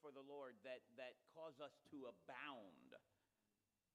for 0.00 0.10
the 0.10 0.24
Lord 0.32 0.52
that, 0.64 0.80
that 0.96 1.14
cause 1.34 1.60
us 1.62 1.72
to 1.90 1.96
abound. 2.08 2.90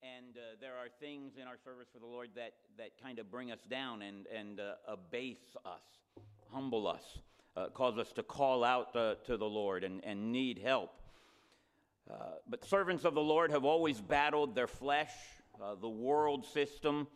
And 0.03 0.37
uh, 0.37 0.57
there 0.59 0.73
are 0.73 0.89
things 0.99 1.33
in 1.39 1.47
our 1.47 1.57
service 1.63 1.87
for 1.93 1.99
the 1.99 2.05
Lord 2.05 2.29
that, 2.35 2.53
that 2.77 2.91
kind 3.01 3.19
of 3.19 3.31
bring 3.31 3.51
us 3.51 3.59
down 3.69 4.01
and, 4.01 4.25
and 4.27 4.59
uh, 4.59 4.73
abase 4.87 5.55
us, 5.65 5.83
humble 6.51 6.87
us, 6.87 7.03
uh, 7.55 7.67
cause 7.69 7.97
us 7.97 8.11
to 8.13 8.23
call 8.23 8.63
out 8.63 8.95
uh, 8.95 9.15
to 9.25 9.37
the 9.37 9.45
Lord 9.45 9.83
and, 9.83 10.03
and 10.03 10.31
need 10.31 10.59
help. 10.59 10.91
Uh, 12.09 12.15
but 12.49 12.65
servants 12.65 13.05
of 13.05 13.13
the 13.13 13.21
Lord 13.21 13.51
have 13.51 13.63
always 13.63 14.01
battled 14.01 14.55
their 14.55 14.67
flesh, 14.67 15.13
uh, 15.61 15.75
the 15.75 15.89
world 15.89 16.45
system, 16.45 17.07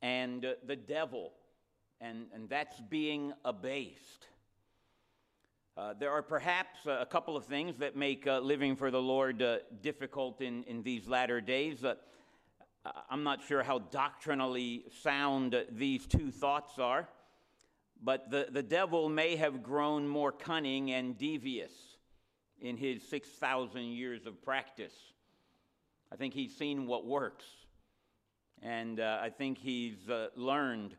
and 0.00 0.46
the 0.66 0.76
devil, 0.76 1.32
and, 2.00 2.26
and 2.34 2.48
that's 2.48 2.80
being 2.80 3.32
abased. 3.44 4.26
Uh, 5.74 5.94
there 5.98 6.10
are 6.10 6.20
perhaps 6.20 6.80
a 6.84 7.06
couple 7.06 7.34
of 7.34 7.46
things 7.46 7.78
that 7.78 7.96
make 7.96 8.26
uh, 8.26 8.38
living 8.40 8.76
for 8.76 8.90
the 8.90 9.00
Lord 9.00 9.40
uh, 9.40 9.56
difficult 9.80 10.42
in, 10.42 10.64
in 10.64 10.82
these 10.82 11.08
latter 11.08 11.40
days. 11.40 11.82
Uh, 11.82 11.94
I'm 13.08 13.22
not 13.22 13.40
sure 13.42 13.62
how 13.62 13.78
doctrinally 13.78 14.84
sound 15.02 15.56
these 15.70 16.04
two 16.06 16.30
thoughts 16.30 16.78
are, 16.78 17.08
but 18.02 18.30
the, 18.30 18.48
the 18.50 18.62
devil 18.62 19.08
may 19.08 19.34
have 19.36 19.62
grown 19.62 20.06
more 20.06 20.30
cunning 20.30 20.90
and 20.90 21.16
devious 21.16 21.72
in 22.60 22.76
his 22.76 23.02
6,000 23.08 23.82
years 23.82 24.26
of 24.26 24.44
practice. 24.44 24.94
I 26.12 26.16
think 26.16 26.34
he's 26.34 26.54
seen 26.54 26.86
what 26.86 27.06
works, 27.06 27.46
and 28.60 29.00
uh, 29.00 29.20
I 29.22 29.30
think 29.30 29.56
he's 29.56 30.06
uh, 30.10 30.26
learned 30.36 30.96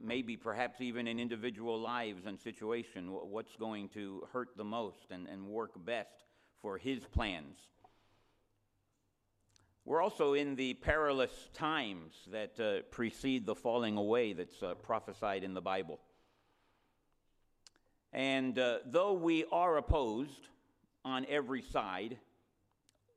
maybe 0.00 0.36
perhaps 0.36 0.80
even 0.80 1.06
in 1.06 1.20
individual 1.20 1.78
lives 1.78 2.26
and 2.26 2.40
situation, 2.40 3.08
what's 3.10 3.54
going 3.56 3.88
to 3.90 4.26
hurt 4.32 4.48
the 4.56 4.64
most 4.64 5.10
and, 5.10 5.28
and 5.28 5.46
work 5.46 5.72
best 5.84 6.24
for 6.60 6.78
his 6.78 7.00
plans. 7.12 7.58
We're 9.84 10.02
also 10.02 10.34
in 10.34 10.56
the 10.56 10.74
perilous 10.74 11.32
times 11.54 12.14
that 12.30 12.60
uh, 12.60 12.82
precede 12.90 13.46
the 13.46 13.54
falling 13.54 13.96
away 13.96 14.32
that's 14.32 14.62
uh, 14.62 14.74
prophesied 14.74 15.42
in 15.42 15.54
the 15.54 15.60
Bible. 15.60 16.00
And 18.12 18.58
uh, 18.58 18.78
though 18.86 19.12
we 19.12 19.44
are 19.52 19.76
opposed 19.76 20.48
on 21.04 21.26
every 21.28 21.62
side, 21.62 22.18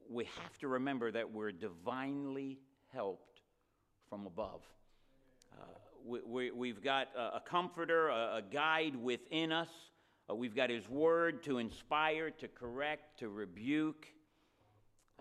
we 0.09 0.25
have 0.25 0.57
to 0.59 0.67
remember 0.67 1.11
that 1.11 1.31
we're 1.31 1.51
divinely 1.51 2.59
helped 2.91 3.41
from 4.09 4.25
above 4.25 4.61
we, 6.05 6.69
have 6.69 6.83
got 6.83 7.07
a, 7.17 7.39
comforter, 7.39 8.09
a, 8.09 8.41
guide 8.51 8.95
within 8.95 9.51
us. 9.51 9.69
Uh, 10.29 10.35
we've 10.35 10.55
got 10.55 10.69
His 10.69 10.87
Word 10.89 11.43
to 11.43 11.57
inspire, 11.57 12.29
to 12.31 12.47
correct, 12.47 13.19
to 13.19 13.29
rebuke. 13.29 14.07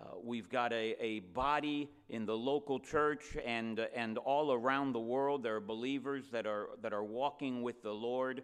Uh, 0.00 0.16
we've 0.22 0.48
got 0.48 0.72
a, 0.72 0.96
a 1.00 1.20
body 1.20 1.90
in 2.08 2.26
the 2.26 2.36
local 2.36 2.80
church 2.80 3.36
and, 3.44 3.78
and 3.94 4.18
all 4.18 4.52
around 4.52 4.92
the 4.92 5.00
world. 5.00 5.42
There 5.42 5.56
are 5.56 5.60
believers 5.60 6.24
that 6.32 6.46
are, 6.46 6.70
that 6.82 6.92
are 6.92 7.04
walking 7.04 7.62
with 7.62 7.82
the 7.82 7.92
Lord. 7.92 8.42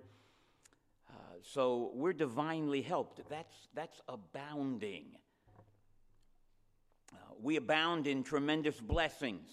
Uh, 1.08 1.12
so 1.42 1.90
we're 1.94 2.12
divinely 2.12 2.82
helped. 2.82 3.20
That's, 3.28 3.54
that's 3.74 4.00
abounding. 4.08 5.06
Uh, 7.12 7.16
we 7.40 7.56
abound 7.56 8.06
in 8.06 8.22
tremendous 8.22 8.80
blessings 8.80 9.48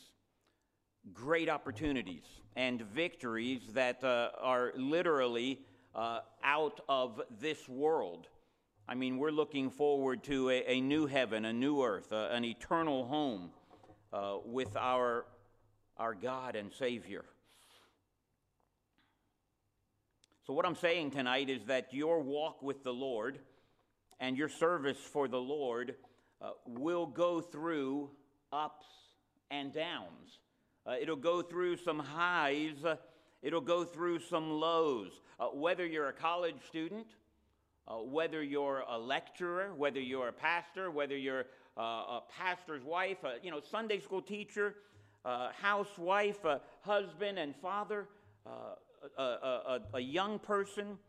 great 1.13 1.49
opportunities 1.49 2.25
and 2.55 2.81
victories 2.81 3.61
that 3.73 4.03
uh, 4.03 4.29
are 4.41 4.71
literally 4.75 5.59
uh, 5.93 6.19
out 6.43 6.81
of 6.87 7.21
this 7.39 7.67
world. 7.67 8.27
I 8.87 8.95
mean, 8.95 9.17
we're 9.17 9.31
looking 9.31 9.69
forward 9.69 10.23
to 10.25 10.49
a, 10.49 10.63
a 10.71 10.81
new 10.81 11.07
heaven, 11.07 11.45
a 11.45 11.53
new 11.53 11.83
earth, 11.83 12.13
uh, 12.13 12.29
an 12.31 12.45
eternal 12.45 13.05
home 13.05 13.49
uh, 14.13 14.37
with 14.45 14.75
our, 14.77 15.25
our 15.97 16.13
God 16.13 16.55
and 16.55 16.71
Savior. 16.71 17.25
So, 20.45 20.53
what 20.53 20.65
I'm 20.65 20.75
saying 20.75 21.11
tonight 21.11 21.49
is 21.49 21.65
that 21.65 21.91
your 21.91 22.21
walk 22.21 22.61
with 22.61 22.83
the 22.83 22.93
Lord 22.93 23.39
and 24.19 24.37
your 24.37 24.49
service 24.49 24.99
for 24.99 25.27
the 25.27 25.39
Lord 25.39 25.95
uh, 26.39 26.51
will 26.67 27.07
go 27.07 27.41
through 27.41 28.11
ups 28.53 28.85
and 29.49 29.73
downs. 29.73 30.39
Uh, 30.87 30.95
it'll 31.01 31.15
go 31.15 31.41
through 31.41 31.77
some 31.77 31.97
highs, 31.97 32.83
uh, 32.85 32.95
it'll 33.41 33.61
go 33.61 33.83
through 33.83 34.19
some 34.19 34.51
lows. 34.51 35.21
Uh, 35.39 35.47
whether 35.47 35.85
you're 35.85 36.09
a 36.09 36.13
college 36.13 36.55
student, 36.67 37.07
uh, 37.87 37.95
whether 37.95 38.43
you're 38.43 38.83
a 38.87 38.97
lecturer, 38.97 39.73
whether 39.75 39.99
you're 39.99 40.27
a 40.27 40.33
pastor, 40.33 40.91
whether 40.91 41.17
you're 41.17 41.45
uh, 41.77 41.81
a 41.81 42.23
pastor's 42.37 42.83
wife, 42.83 43.17
uh, 43.23 43.31
you 43.41 43.49
know, 43.49 43.59
Sunday 43.59 43.99
school 43.99 44.21
teacher, 44.21 44.75
housewife, 45.59 46.45
husband 46.81 47.39
and 47.39 47.55
father, 47.55 48.07
a, 49.17 49.21
a, 49.21 49.79
a, 49.95 49.99
young 49.99 50.37
person, 50.37 50.99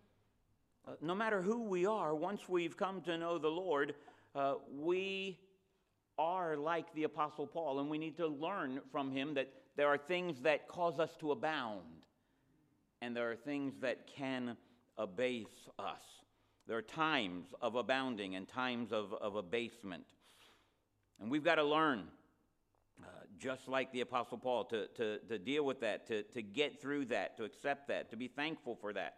no 1.03 1.14
matter 1.14 1.43
who 1.43 1.64
we 1.64 1.84
are, 1.84 2.14
once 2.14 2.48
we've 2.48 2.78
come 2.78 3.03
to 3.03 3.19
know 3.19 3.37
the 3.37 3.48
Lord, 3.48 3.94
we 4.75 5.38
are 6.19 6.56
like 6.56 6.93
the 6.94 7.04
Apostle 7.04 7.47
Paul, 7.47 7.81
and 7.81 7.91
we 7.91 7.98
need 7.98 8.16
to 8.16 8.26
learn 8.26 8.81
from 8.91 9.12
him 9.12 9.34
that 9.34 9.53
there 9.76 9.88
are 9.88 9.98
things 9.98 10.41
that 10.41 10.69
cause 10.69 10.98
us 10.98 11.10
to 11.20 11.32
abound, 11.32 11.82
and 13.03 13.14
there 13.14 13.31
are 13.31 13.37
things 13.37 13.75
that 13.82 14.06
can 14.06 14.56
abase 14.97 15.69
us. 15.78 16.00
There 16.66 16.78
are 16.78 16.82
times 16.82 17.47
of 17.60 17.75
abounding 17.76 18.34
and 18.34 18.48
times 18.48 18.91
of, 18.91 19.12
of 19.12 19.37
abasement. 19.37 20.04
And 21.20 21.31
we've 21.31 21.44
got 21.44 21.56
to 21.56 21.64
learn, 21.64 22.04
uh, 23.03 23.06
just 23.38 23.69
like 23.69 23.92
the 23.92 24.00
Apostle 24.00 24.38
Paul, 24.38 24.64
to, 24.64 24.88
to, 24.97 25.19
to 25.19 25.38
deal 25.38 25.64
with 25.64 25.81
that, 25.81 26.06
to, 26.08 26.22
to 26.22 26.43
get 26.43 26.81
through 26.81 27.04
that, 27.06 27.37
to 27.37 27.44
accept 27.44 27.88
that, 27.88 28.10
to 28.10 28.16
be 28.16 28.28
thankful 28.28 28.76
for 28.81 28.94
that. 28.94 29.16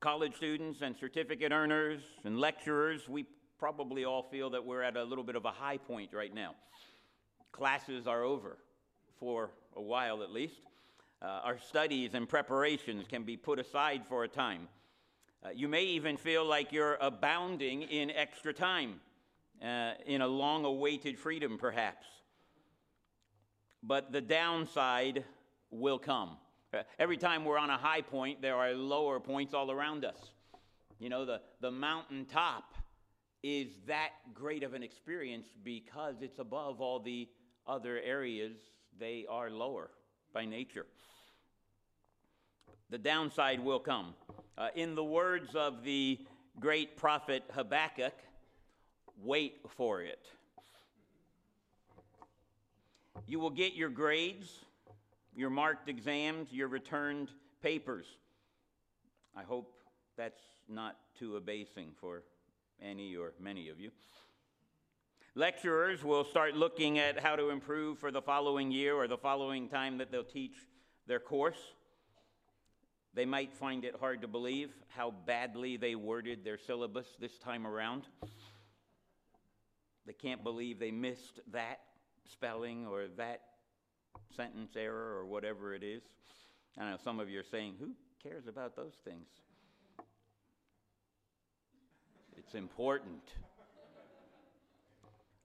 College 0.00 0.36
students 0.36 0.80
and 0.82 0.96
certificate 0.96 1.52
earners 1.52 2.00
and 2.24 2.38
lecturers, 2.38 3.08
we 3.08 3.26
probably 3.58 4.04
all 4.04 4.22
feel 4.22 4.50
that 4.50 4.64
we're 4.64 4.82
at 4.82 4.96
a 4.96 5.04
little 5.04 5.24
bit 5.24 5.36
of 5.36 5.44
a 5.44 5.50
high 5.50 5.78
point 5.78 6.12
right 6.12 6.34
now 6.34 6.54
classes 7.54 8.08
are 8.08 8.24
over 8.24 8.58
for 9.20 9.50
a 9.76 9.80
while 9.80 10.22
at 10.22 10.30
least. 10.30 10.60
Uh, 11.22 11.40
our 11.44 11.58
studies 11.58 12.14
and 12.14 12.28
preparations 12.28 13.06
can 13.08 13.22
be 13.22 13.36
put 13.36 13.58
aside 13.58 14.02
for 14.08 14.24
a 14.24 14.28
time. 14.28 14.68
Uh, 15.44 15.50
you 15.54 15.68
may 15.68 15.84
even 15.84 16.16
feel 16.16 16.44
like 16.44 16.72
you're 16.72 16.98
abounding 17.00 17.82
in 17.82 18.10
extra 18.10 18.52
time, 18.52 19.00
uh, 19.62 19.92
in 20.04 20.20
a 20.20 20.26
long 20.26 20.64
awaited 20.64 21.18
freedom, 21.18 21.56
perhaps. 21.56 22.06
But 23.82 24.10
the 24.10 24.20
downside 24.20 25.24
will 25.70 25.98
come. 25.98 26.36
Uh, 26.72 26.82
every 26.98 27.16
time 27.16 27.44
we're 27.44 27.58
on 27.58 27.70
a 27.70 27.78
high 27.78 28.02
point, 28.02 28.42
there 28.42 28.56
are 28.56 28.72
lower 28.72 29.20
points 29.20 29.54
all 29.54 29.70
around 29.70 30.04
us. 30.04 30.32
You 30.98 31.08
know, 31.08 31.24
the, 31.24 31.40
the 31.60 31.70
mountaintop 31.70 32.74
is 33.44 33.68
that 33.86 34.10
great 34.32 34.62
of 34.62 34.74
an 34.74 34.82
experience 34.82 35.46
because 35.62 36.16
it's 36.22 36.38
above 36.38 36.80
all 36.80 36.98
the 36.98 37.28
other 37.66 38.00
areas, 38.00 38.56
they 38.98 39.26
are 39.28 39.50
lower 39.50 39.90
by 40.32 40.44
nature. 40.44 40.86
The 42.90 42.98
downside 42.98 43.60
will 43.60 43.80
come. 43.80 44.14
Uh, 44.56 44.68
in 44.74 44.94
the 44.94 45.04
words 45.04 45.54
of 45.54 45.82
the 45.82 46.18
great 46.60 46.96
prophet 46.96 47.42
Habakkuk, 47.50 48.14
wait 49.22 49.60
for 49.76 50.02
it. 50.02 50.26
You 53.26 53.40
will 53.40 53.50
get 53.50 53.74
your 53.74 53.88
grades, 53.88 54.64
your 55.34 55.50
marked 55.50 55.88
exams, 55.88 56.52
your 56.52 56.68
returned 56.68 57.30
papers. 57.62 58.06
I 59.36 59.42
hope 59.42 59.72
that's 60.16 60.42
not 60.68 60.96
too 61.18 61.36
abasing 61.36 61.92
for 62.00 62.22
any 62.82 63.16
or 63.16 63.32
many 63.40 63.68
of 63.68 63.80
you. 63.80 63.90
Lecturers 65.36 66.04
will 66.04 66.22
start 66.22 66.54
looking 66.54 67.00
at 67.00 67.18
how 67.18 67.34
to 67.34 67.50
improve 67.50 67.98
for 67.98 68.12
the 68.12 68.22
following 68.22 68.70
year 68.70 68.94
or 68.94 69.08
the 69.08 69.18
following 69.18 69.68
time 69.68 69.98
that 69.98 70.12
they'll 70.12 70.22
teach 70.22 70.54
their 71.08 71.18
course. 71.18 71.58
They 73.14 73.24
might 73.24 73.52
find 73.52 73.84
it 73.84 73.96
hard 73.98 74.22
to 74.22 74.28
believe 74.28 74.70
how 74.96 75.12
badly 75.26 75.76
they 75.76 75.96
worded 75.96 76.44
their 76.44 76.56
syllabus 76.56 77.08
this 77.18 77.36
time 77.38 77.66
around. 77.66 78.04
They 80.06 80.12
can't 80.12 80.44
believe 80.44 80.78
they 80.78 80.92
missed 80.92 81.40
that 81.50 81.80
spelling 82.30 82.86
or 82.86 83.08
that 83.16 83.40
sentence 84.36 84.76
error 84.76 85.16
or 85.18 85.26
whatever 85.26 85.74
it 85.74 85.82
is. 85.82 86.02
I 86.78 86.90
know 86.90 86.96
some 87.02 87.18
of 87.18 87.28
you 87.28 87.40
are 87.40 87.44
saying, 87.50 87.74
who 87.80 87.90
cares 88.22 88.46
about 88.46 88.76
those 88.76 88.94
things? 89.04 89.26
It's 92.36 92.54
important. 92.54 93.22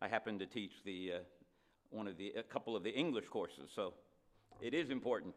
I 0.02 0.08
happen 0.08 0.40
to 0.40 0.46
teach 0.46 0.74
the, 0.86 1.14
uh, 1.16 1.20
one 1.90 2.08
of 2.08 2.18
the, 2.18 2.34
a 2.38 2.44
couple 2.44 2.76
of 2.76 2.84
the 2.84 2.94
English 2.94 3.26
courses, 3.28 3.70
so 3.74 3.94
it 4.62 4.74
is 4.74 4.90
important. 4.90 5.36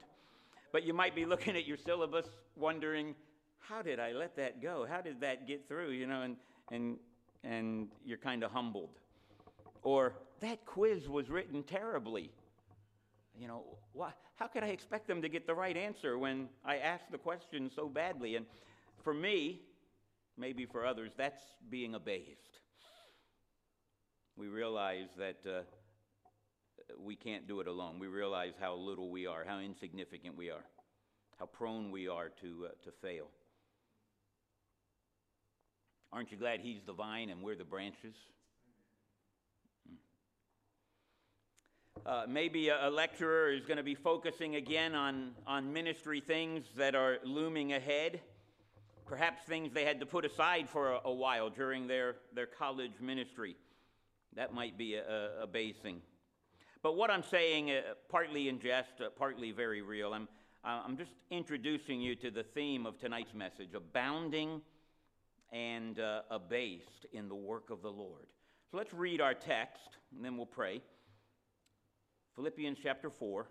But 0.70 0.84
you 0.84 0.94
might 0.94 1.14
be 1.14 1.24
looking 1.32 1.56
at 1.56 1.66
your 1.66 1.76
syllabus 1.76 2.26
wondering, 2.56 3.14
how 3.58 3.82
did 3.82 3.98
I 3.98 4.12
let 4.12 4.36
that 4.36 4.62
go? 4.62 4.86
How 4.88 5.00
did 5.00 5.20
that 5.20 5.46
get 5.46 5.68
through? 5.68 5.90
You 5.90 6.06
know, 6.06 6.22
and, 6.22 6.36
and, 6.70 6.96
and 7.44 7.88
you're 8.04 8.18
kind 8.18 8.42
of 8.42 8.50
humbled. 8.50 8.98
Or 9.82 10.14
that 10.40 10.64
quiz 10.64 11.08
was 11.08 11.28
written 11.28 11.62
terribly. 11.62 12.30
You 13.38 13.48
know, 13.48 13.64
why, 13.92 14.12
how 14.36 14.46
could 14.46 14.62
I 14.62 14.68
expect 14.68 15.08
them 15.08 15.22
to 15.22 15.28
get 15.28 15.46
the 15.46 15.54
right 15.54 15.76
answer 15.76 16.18
when 16.18 16.48
I 16.64 16.76
asked 16.78 17.10
the 17.10 17.18
question 17.18 17.70
so 17.74 17.88
badly? 17.88 18.36
And 18.36 18.46
for 19.02 19.14
me, 19.14 19.60
maybe 20.36 20.66
for 20.66 20.86
others, 20.86 21.12
that's 21.16 21.42
being 21.70 21.94
abased. 21.94 22.58
We 24.36 24.48
realize 24.48 25.08
that 25.18 25.36
uh, 25.46 25.62
we 26.98 27.16
can't 27.16 27.46
do 27.46 27.60
it 27.60 27.66
alone. 27.66 27.98
We 27.98 28.06
realize 28.06 28.54
how 28.58 28.74
little 28.74 29.10
we 29.10 29.26
are, 29.26 29.44
how 29.46 29.58
insignificant 29.58 30.36
we 30.36 30.50
are, 30.50 30.64
how 31.38 31.46
prone 31.46 31.90
we 31.90 32.08
are 32.08 32.30
to, 32.40 32.66
uh, 32.66 32.68
to 32.84 32.92
fail. 33.02 33.26
Aren't 36.12 36.30
you 36.30 36.36
glad 36.36 36.60
He's 36.60 36.82
the 36.86 36.92
vine 36.92 37.30
and 37.30 37.42
we're 37.42 37.56
the 37.56 37.64
branches? 37.64 38.14
Uh, 42.04 42.24
maybe 42.28 42.68
a, 42.68 42.88
a, 42.88 42.90
lecturer 42.90 43.50
is 43.50 43.64
going 43.64 43.76
to 43.76 43.82
be 43.82 43.94
focusing 43.94 44.56
again 44.56 44.94
on, 44.94 45.30
on 45.46 45.72
ministry 45.72 46.20
things 46.20 46.64
that 46.76 46.96
are 46.96 47.18
looming 47.24 47.74
ahead. 47.74 48.20
Perhaps 49.06 49.44
things 49.44 49.72
they 49.72 49.84
had 49.84 50.00
to 50.00 50.06
put 50.06 50.24
aside 50.24 50.68
for 50.68 50.94
a, 50.94 51.00
a 51.04 51.12
while 51.12 51.48
during 51.48 51.86
their, 51.86 52.16
their 52.34 52.46
college 52.46 52.92
ministry. 53.00 53.56
That 54.34 54.54
might 54.54 54.78
be 54.78 54.94
a, 54.94 55.42
a 55.42 55.46
basing. 55.46 56.00
But 56.82 56.96
what 56.96 57.10
I'm 57.10 57.22
saying, 57.22 57.70
uh, 57.70 57.94
partly 58.08 58.48
in 58.48 58.58
jest, 58.58 59.00
uh, 59.00 59.10
partly 59.16 59.52
very 59.52 59.82
real, 59.82 60.12
I'm, 60.12 60.28
uh, 60.64 60.82
I'm 60.84 60.96
just 60.96 61.12
introducing 61.30 62.00
you 62.00 62.16
to 62.16 62.30
the 62.30 62.42
theme 62.42 62.86
of 62.86 62.98
tonight's 62.98 63.34
message 63.34 63.74
abounding 63.74 64.62
and 65.52 66.00
uh, 66.00 66.22
abased 66.30 67.06
in 67.12 67.28
the 67.28 67.34
work 67.34 67.70
of 67.70 67.82
the 67.82 67.90
Lord. 67.90 68.26
So 68.70 68.78
let's 68.78 68.94
read 68.94 69.20
our 69.20 69.34
text, 69.34 69.98
and 70.14 70.24
then 70.24 70.36
we'll 70.36 70.46
pray. 70.46 70.80
Philippians 72.34 72.78
chapter 72.82 73.10
4, 73.10 73.46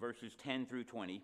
verses 0.00 0.32
10 0.42 0.66
through 0.66 0.84
20. 0.84 1.20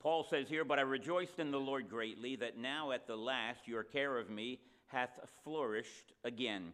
Paul 0.00 0.24
says 0.24 0.48
here, 0.48 0.64
But 0.64 0.78
I 0.78 0.82
rejoiced 0.82 1.38
in 1.38 1.50
the 1.50 1.58
Lord 1.58 1.88
greatly 1.88 2.36
that 2.36 2.56
now 2.56 2.92
at 2.92 3.06
the 3.06 3.16
last 3.16 3.66
your 3.66 3.82
care 3.82 4.16
of 4.16 4.30
me 4.30 4.60
hath 4.86 5.18
flourished 5.44 6.12
again, 6.24 6.72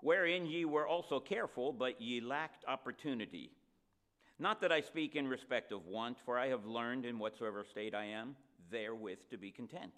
wherein 0.00 0.46
ye 0.46 0.64
were 0.64 0.86
also 0.86 1.20
careful, 1.20 1.72
but 1.72 2.00
ye 2.00 2.20
lacked 2.20 2.64
opportunity. 2.66 3.50
Not 4.38 4.60
that 4.60 4.72
I 4.72 4.80
speak 4.80 5.16
in 5.16 5.28
respect 5.28 5.72
of 5.72 5.86
want, 5.86 6.18
for 6.24 6.38
I 6.38 6.48
have 6.48 6.66
learned 6.66 7.06
in 7.06 7.18
whatsoever 7.18 7.64
state 7.64 7.94
I 7.94 8.06
am, 8.06 8.36
therewith 8.70 9.20
to 9.30 9.38
be 9.38 9.50
content. 9.50 9.94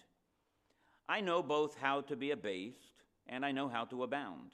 I 1.09 1.21
know 1.21 1.43
both 1.43 1.77
how 1.81 2.03
to 2.03 2.17
be 2.17 2.31
abased, 2.31 3.03
and 3.27 3.45
I 3.45 3.51
know 3.51 3.69
how 3.69 3.87
to 3.87 4.03
abound. 4.03 4.53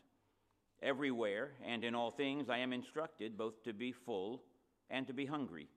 Everywhere 0.82 1.52
and 1.64 1.84
in 1.84 1.94
all 1.94 2.10
things 2.10 2.48
I 2.48 2.58
am 2.58 2.72
instructed 2.72 3.36
both 3.36 3.62
to 3.64 3.72
be 3.72 3.92
full 3.92 4.42
and 4.88 5.06
to 5.06 5.12
be 5.12 5.26
hungry, 5.26 5.68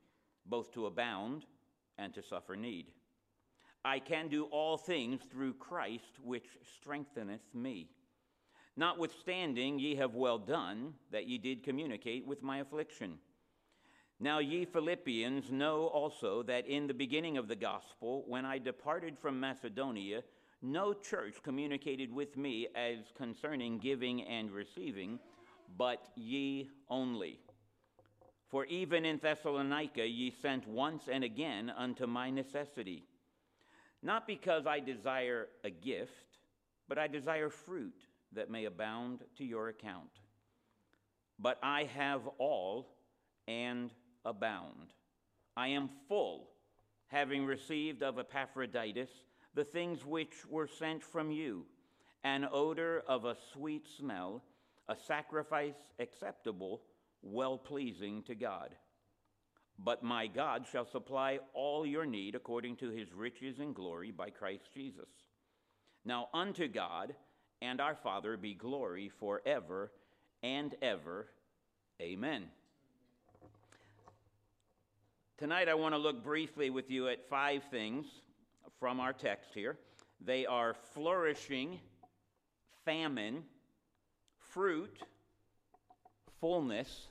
both 0.45 0.71
to 0.73 0.85
abound 0.85 1.45
and 1.97 2.13
to 2.13 2.23
suffer 2.23 2.55
need. 2.55 2.87
I 3.85 3.99
can 3.99 4.27
do 4.27 4.45
all 4.45 4.77
things 4.77 5.21
through 5.31 5.53
Christ, 5.53 6.19
which 6.23 6.47
strengtheneth 6.79 7.53
me. 7.53 7.89
Notwithstanding, 8.75 9.79
ye 9.79 9.95
have 9.95 10.13
well 10.13 10.37
done 10.37 10.93
that 11.11 11.27
ye 11.27 11.37
did 11.37 11.63
communicate 11.63 12.25
with 12.25 12.43
my 12.43 12.59
affliction. 12.59 13.17
Now, 14.19 14.39
ye 14.39 14.65
Philippians 14.65 15.51
know 15.51 15.87
also 15.87 16.43
that 16.43 16.67
in 16.67 16.87
the 16.87 16.93
beginning 16.93 17.37
of 17.37 17.47
the 17.47 17.55
gospel, 17.55 18.23
when 18.27 18.45
I 18.45 18.57
departed 18.57 19.17
from 19.17 19.39
Macedonia, 19.39 20.23
no 20.61 20.93
church 20.93 21.35
communicated 21.43 22.11
with 22.11 22.35
me 22.35 22.67
as 22.75 22.97
concerning 23.15 23.77
giving 23.77 24.23
and 24.23 24.51
receiving, 24.51 25.19
but 25.77 26.03
ye 26.15 26.69
only. 26.89 27.39
For 28.49 28.65
even 28.65 29.05
in 29.05 29.17
Thessalonica 29.17 30.05
ye 30.07 30.31
sent 30.31 30.67
once 30.67 31.09
and 31.11 31.23
again 31.23 31.69
unto 31.69 32.07
my 32.07 32.29
necessity. 32.29 33.03
Not 34.01 34.25
because 34.25 34.65
I 34.65 34.79
desire 34.79 35.47
a 35.63 35.69
gift, 35.69 36.37
but 36.87 36.97
I 36.97 37.07
desire 37.07 37.49
fruit 37.49 38.05
that 38.33 38.49
may 38.49 38.65
abound 38.65 39.23
to 39.37 39.43
your 39.43 39.67
account. 39.67 40.21
But 41.39 41.59
I 41.61 41.83
have 41.95 42.21
all 42.37 42.95
and 43.47 43.91
abound. 44.23 44.93
I 45.55 45.69
am 45.69 45.89
full, 46.07 46.49
having 47.07 47.45
received 47.45 48.03
of 48.03 48.19
Epaphroditus 48.19 49.09
the 49.53 49.63
things 49.63 50.05
which 50.05 50.45
were 50.47 50.67
sent 50.67 51.03
from 51.03 51.31
you 51.31 51.65
an 52.23 52.47
odor 52.51 53.03
of 53.07 53.25
a 53.25 53.37
sweet 53.53 53.87
smell, 53.87 54.43
a 54.89 54.95
sacrifice 54.95 55.93
acceptable, 55.99 56.81
well 57.31 57.57
pleasing 57.57 58.23
to 58.23 58.35
God. 58.35 58.75
But 59.79 60.03
my 60.03 60.27
God 60.27 60.65
shall 60.71 60.85
supply 60.85 61.39
all 61.53 61.85
your 61.85 62.05
need 62.05 62.35
according 62.35 62.77
to 62.77 62.89
his 62.89 63.13
riches 63.13 63.59
and 63.59 63.75
glory 63.75 64.11
by 64.11 64.29
Christ 64.29 64.69
Jesus. 64.73 65.09
Now 66.03 66.29
unto 66.33 66.67
God 66.67 67.13
and 67.61 67.79
our 67.79 67.95
Father 67.95 68.37
be 68.37 68.53
glory 68.53 69.11
forever 69.19 69.91
and 70.41 70.73
ever. 70.81 71.27
Amen. 72.01 72.45
Tonight 75.37 75.69
I 75.69 75.75
want 75.75 75.93
to 75.93 75.99
look 75.99 76.23
briefly 76.23 76.71
with 76.71 76.89
you 76.89 77.09
at 77.09 77.29
five 77.29 77.63
things 77.69 78.07
from 78.79 78.99
our 78.99 79.13
text 79.13 79.51
here. 79.53 79.77
They 80.19 80.47
are 80.47 80.75
flourishing, 80.93 81.79
famine, 82.85 83.43
fruit, 84.39 84.97
fullness, 86.39 87.07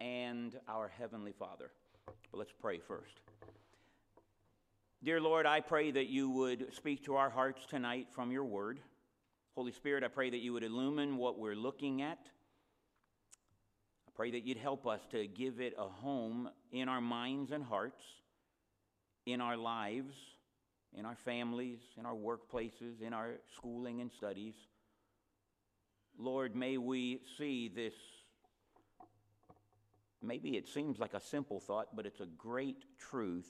and 0.00 0.58
our 0.68 0.88
Heavenly 0.88 1.32
Father. 1.32 1.70
But 2.06 2.38
let's 2.38 2.52
pray 2.60 2.78
first. 2.78 3.20
Dear 5.02 5.20
Lord, 5.20 5.46
I 5.46 5.60
pray 5.60 5.90
that 5.90 6.08
you 6.08 6.30
would 6.30 6.74
speak 6.74 7.04
to 7.04 7.16
our 7.16 7.30
hearts 7.30 7.66
tonight 7.66 8.08
from 8.10 8.30
your 8.30 8.44
word. 8.44 8.80
Holy 9.54 9.72
Spirit, 9.72 10.04
I 10.04 10.08
pray 10.08 10.30
that 10.30 10.38
you 10.38 10.52
would 10.52 10.64
illumine 10.64 11.16
what 11.16 11.38
we're 11.38 11.54
looking 11.54 12.02
at. 12.02 12.18
I 14.08 14.10
pray 14.14 14.30
that 14.32 14.46
you'd 14.46 14.58
help 14.58 14.86
us 14.86 15.00
to 15.10 15.26
give 15.26 15.60
it 15.60 15.74
a 15.78 15.88
home 15.88 16.50
in 16.72 16.88
our 16.88 17.00
minds 17.00 17.50
and 17.52 17.64
hearts, 17.64 18.02
in 19.26 19.40
our 19.40 19.56
lives 19.56 20.14
in 20.96 21.06
our 21.06 21.16
families, 21.24 21.78
in 21.96 22.06
our 22.06 22.14
workplaces, 22.14 23.00
in 23.00 23.12
our 23.12 23.34
schooling 23.56 24.00
and 24.00 24.10
studies. 24.10 24.54
Lord, 26.18 26.56
may 26.56 26.78
we 26.78 27.20
see 27.38 27.68
this. 27.68 27.94
Maybe 30.22 30.56
it 30.56 30.68
seems 30.68 30.98
like 30.98 31.14
a 31.14 31.20
simple 31.20 31.60
thought, 31.60 31.96
but 31.96 32.06
it's 32.06 32.20
a 32.20 32.26
great 32.26 32.84
truth 32.98 33.48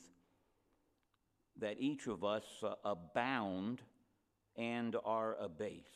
that 1.58 1.76
each 1.78 2.06
of 2.06 2.24
us 2.24 2.44
uh, 2.62 2.74
abound 2.84 3.82
and 4.56 4.96
are 5.04 5.36
abased. 5.40 5.86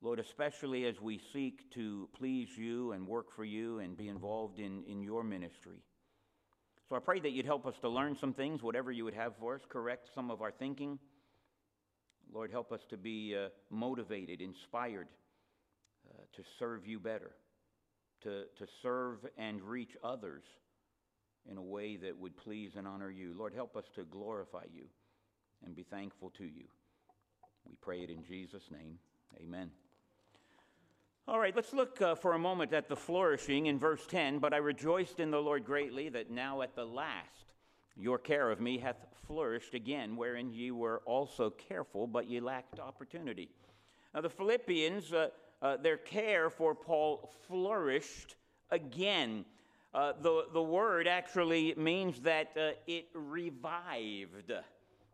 Lord, 0.00 0.20
especially 0.20 0.84
as 0.84 1.00
we 1.00 1.20
seek 1.32 1.70
to 1.72 2.08
please 2.16 2.56
you 2.56 2.92
and 2.92 3.06
work 3.06 3.32
for 3.34 3.44
you 3.44 3.80
and 3.80 3.96
be 3.96 4.08
involved 4.08 4.60
in, 4.60 4.84
in 4.86 5.02
your 5.02 5.24
ministry. 5.24 5.82
So 6.88 6.94
I 6.94 7.00
pray 7.00 7.20
that 7.20 7.32
you'd 7.32 7.46
help 7.46 7.66
us 7.66 7.74
to 7.80 7.88
learn 7.88 8.16
some 8.16 8.32
things, 8.32 8.62
whatever 8.62 8.92
you 8.92 9.04
would 9.04 9.14
have 9.14 9.36
for 9.36 9.56
us, 9.56 9.62
correct 9.68 10.08
some 10.14 10.30
of 10.30 10.40
our 10.40 10.52
thinking. 10.52 10.98
Lord, 12.32 12.50
help 12.50 12.72
us 12.72 12.80
to 12.90 12.96
be 12.96 13.34
uh, 13.34 13.48
motivated, 13.70 14.40
inspired 14.40 15.08
uh, 16.08 16.22
to 16.34 16.42
serve 16.58 16.86
you 16.86 17.00
better, 17.00 17.32
to, 18.22 18.44
to 18.58 18.66
serve 18.82 19.18
and 19.36 19.62
reach 19.62 19.96
others 20.02 20.42
in 21.50 21.56
a 21.56 21.62
way 21.62 21.96
that 21.96 22.18
would 22.18 22.36
please 22.36 22.72
and 22.76 22.86
honor 22.86 23.10
you. 23.10 23.34
Lord, 23.36 23.54
help 23.54 23.76
us 23.76 23.86
to 23.94 24.04
glorify 24.04 24.64
you 24.72 24.84
and 25.64 25.74
be 25.74 25.82
thankful 25.82 26.30
to 26.38 26.44
you. 26.44 26.64
We 27.66 27.76
pray 27.80 28.00
it 28.00 28.10
in 28.10 28.24
Jesus' 28.24 28.70
name. 28.70 28.98
Amen. 29.42 29.70
All 31.26 31.38
right, 31.38 31.54
let's 31.54 31.74
look 31.74 32.00
uh, 32.00 32.14
for 32.14 32.32
a 32.32 32.38
moment 32.38 32.72
at 32.72 32.88
the 32.88 32.96
flourishing 32.96 33.66
in 33.66 33.78
verse 33.78 34.06
10. 34.06 34.38
But 34.38 34.54
I 34.54 34.58
rejoiced 34.58 35.20
in 35.20 35.30
the 35.30 35.40
Lord 35.40 35.64
greatly 35.64 36.08
that 36.08 36.30
now 36.30 36.62
at 36.62 36.74
the 36.74 36.86
last 36.86 37.52
your 37.96 38.16
care 38.16 38.50
of 38.50 38.60
me 38.60 38.78
hath 38.78 38.96
flourished 39.26 39.74
again, 39.74 40.16
wherein 40.16 40.50
ye 40.52 40.70
were 40.70 41.02
also 41.04 41.50
careful, 41.50 42.06
but 42.06 42.30
ye 42.30 42.40
lacked 42.40 42.78
opportunity. 42.78 43.50
Now, 44.14 44.22
the 44.22 44.30
Philippians, 44.30 45.12
uh, 45.12 45.28
uh, 45.62 45.76
their 45.76 45.96
care 45.96 46.50
for 46.50 46.74
Paul 46.74 47.32
flourished 47.46 48.36
again. 48.70 49.44
Uh, 49.94 50.12
the, 50.20 50.46
the 50.52 50.62
word 50.62 51.08
actually 51.08 51.74
means 51.76 52.20
that 52.20 52.52
uh, 52.56 52.70
it 52.86 53.06
revived. 53.14 54.52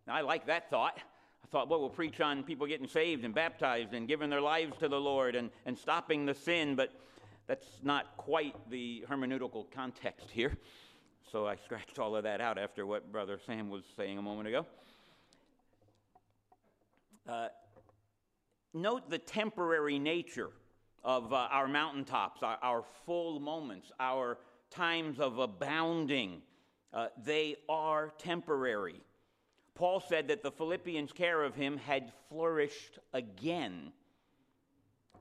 Now, 0.06 0.14
I 0.14 0.20
like 0.20 0.46
that 0.46 0.68
thought. 0.68 0.98
I 0.98 1.46
thought, 1.50 1.68
well, 1.68 1.80
we'll 1.80 1.88
preach 1.88 2.20
on 2.20 2.42
people 2.42 2.66
getting 2.66 2.88
saved 2.88 3.24
and 3.24 3.34
baptized 3.34 3.94
and 3.94 4.08
giving 4.08 4.28
their 4.28 4.40
lives 4.40 4.76
to 4.78 4.88
the 4.88 5.00
Lord 5.00 5.36
and, 5.36 5.50
and 5.66 5.78
stopping 5.78 6.26
the 6.26 6.34
sin, 6.34 6.74
but 6.74 6.92
that's 7.46 7.66
not 7.82 8.16
quite 8.16 8.56
the 8.70 9.04
hermeneutical 9.08 9.70
context 9.70 10.30
here. 10.30 10.56
so 11.30 11.46
I 11.46 11.56
scratched 11.56 11.98
all 11.98 12.16
of 12.16 12.24
that 12.24 12.40
out 12.40 12.58
after 12.58 12.86
what 12.86 13.12
Brother 13.12 13.38
Sam 13.46 13.70
was 13.70 13.84
saying 13.96 14.18
a 14.18 14.22
moment 14.22 14.48
ago. 14.48 14.66
Uh, 17.28 17.48
note 18.74 19.08
the 19.08 19.18
temporary 19.18 19.98
nature 19.98 20.50
of 21.04 21.32
uh, 21.32 21.48
our 21.50 21.68
mountaintops, 21.68 22.42
our, 22.42 22.58
our, 22.62 22.82
full 23.06 23.38
moments, 23.38 23.92
our 24.00 24.38
times 24.70 25.20
of 25.20 25.38
abounding. 25.38 26.42
Uh, 26.92 27.08
they 27.24 27.56
are 27.68 28.12
temporary. 28.18 29.00
Paul 29.74 30.00
said 30.00 30.28
that 30.28 30.42
the 30.42 30.50
Philippians' 30.50 31.12
care 31.12 31.42
of 31.42 31.54
him 31.54 31.76
had 31.76 32.12
flourished 32.28 32.98
again. 33.12 33.92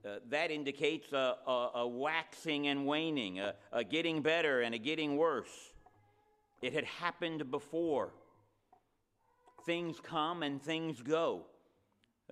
Uh, 0.04 0.16
that 0.28 0.50
indicates 0.50 1.12
a, 1.12 1.36
a, 1.46 1.70
a, 1.76 1.88
waxing 1.88 2.68
and 2.68 2.86
waning, 2.86 3.40
a, 3.40 3.54
a 3.72 3.82
getting 3.82 4.22
better 4.22 4.60
and 4.60 4.74
a 4.74 4.78
getting 4.78 5.16
worse. 5.16 5.72
It 6.62 6.72
had 6.72 6.84
happened 6.84 7.50
before. 7.50 8.12
Things 9.66 9.98
come 10.00 10.42
and 10.42 10.62
things 10.62 11.00
go. 11.02 11.46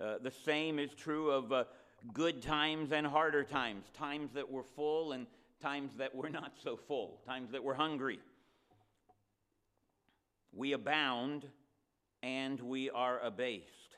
Uh, 0.01 0.15
the 0.21 0.31
same 0.31 0.79
is 0.79 0.93
true 0.93 1.29
of 1.29 1.51
uh, 1.51 1.63
good 2.13 2.41
times 2.41 2.91
and 2.91 3.05
harder 3.05 3.43
times, 3.43 3.85
times 3.93 4.31
that 4.33 4.49
were 4.49 4.63
full 4.75 5.11
and 5.11 5.27
times 5.61 5.91
that 5.97 6.13
were 6.13 6.29
not 6.29 6.53
so 6.61 6.75
full, 6.75 7.21
times 7.25 7.51
that 7.51 7.63
were 7.63 7.73
hungry. 7.75 8.19
We 10.51 10.73
abound 10.73 11.45
and 12.21 12.59
we 12.59 12.89
are 12.89 13.19
abased. 13.19 13.97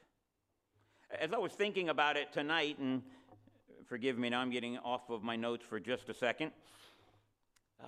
As 1.20 1.32
I 1.32 1.38
was 1.38 1.54
thinking 1.54 1.90
about 1.90 2.18
it 2.18 2.34
tonight, 2.34 2.78
and 2.80 3.02
forgive 3.86 4.18
me 4.18 4.30
now, 4.30 4.42
I'm 4.42 4.50
getting 4.50 4.78
off 4.80 5.10
of 5.10 5.24
my 5.24 5.36
notes 5.36 5.64
for 5.68 5.80
just 5.80 6.10
a 6.10 6.14
second. 6.14 6.52
Uh, 7.82 7.86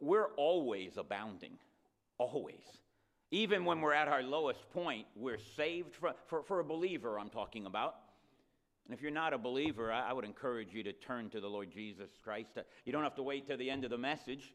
we're 0.00 0.28
always 0.36 0.96
abounding, 0.96 1.58
always. 2.18 2.64
Even 3.30 3.64
when 3.64 3.80
we're 3.80 3.94
at 3.94 4.08
our 4.08 4.22
lowest 4.22 4.70
point, 4.70 5.06
we're 5.16 5.38
saved 5.56 5.94
for, 6.26 6.42
for, 6.42 6.60
a 6.60 6.64
believer, 6.64 7.18
I'm 7.18 7.30
talking 7.30 7.66
about. 7.66 7.96
And 8.86 8.94
if 8.94 9.00
you're 9.00 9.10
not 9.10 9.32
a 9.32 9.38
believer, 9.38 9.90
I, 9.90 10.10
I 10.10 10.12
would 10.12 10.24
encourage 10.24 10.72
you 10.72 10.82
to 10.82 10.92
turn 10.92 11.30
to 11.30 11.40
the 11.40 11.48
Lord 11.48 11.70
Jesus 11.72 12.10
Christ. 12.22 12.50
Uh, 12.56 12.62
you 12.84 12.92
don't 12.92 13.02
have 13.02 13.16
to 13.16 13.22
wait 13.22 13.46
till 13.46 13.56
the 13.56 13.70
end 13.70 13.84
of 13.84 13.90
the 13.90 13.98
message. 13.98 14.54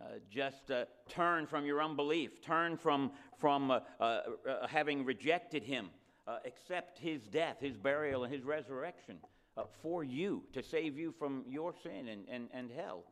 Uh, 0.00 0.18
just 0.30 0.70
uh, 0.70 0.84
turn 1.08 1.44
from 1.44 1.66
your 1.66 1.82
unbelief, 1.82 2.40
turn 2.40 2.76
from, 2.76 3.10
from 3.36 3.72
uh, 3.72 3.80
uh 3.98 4.20
having 4.68 5.04
rejected 5.04 5.64
Him, 5.64 5.90
accept 6.46 7.00
His 7.00 7.22
death, 7.22 7.56
His 7.60 7.76
burial, 7.76 8.22
and 8.22 8.32
His 8.32 8.44
resurrection 8.44 9.18
for 9.82 10.04
you 10.04 10.44
to 10.52 10.62
save 10.62 10.96
you 10.96 11.12
from 11.18 11.44
your 11.48 11.74
sin 11.82 12.06
and, 12.06 12.28
and, 12.30 12.48
and 12.52 12.70
hell. 12.70 13.02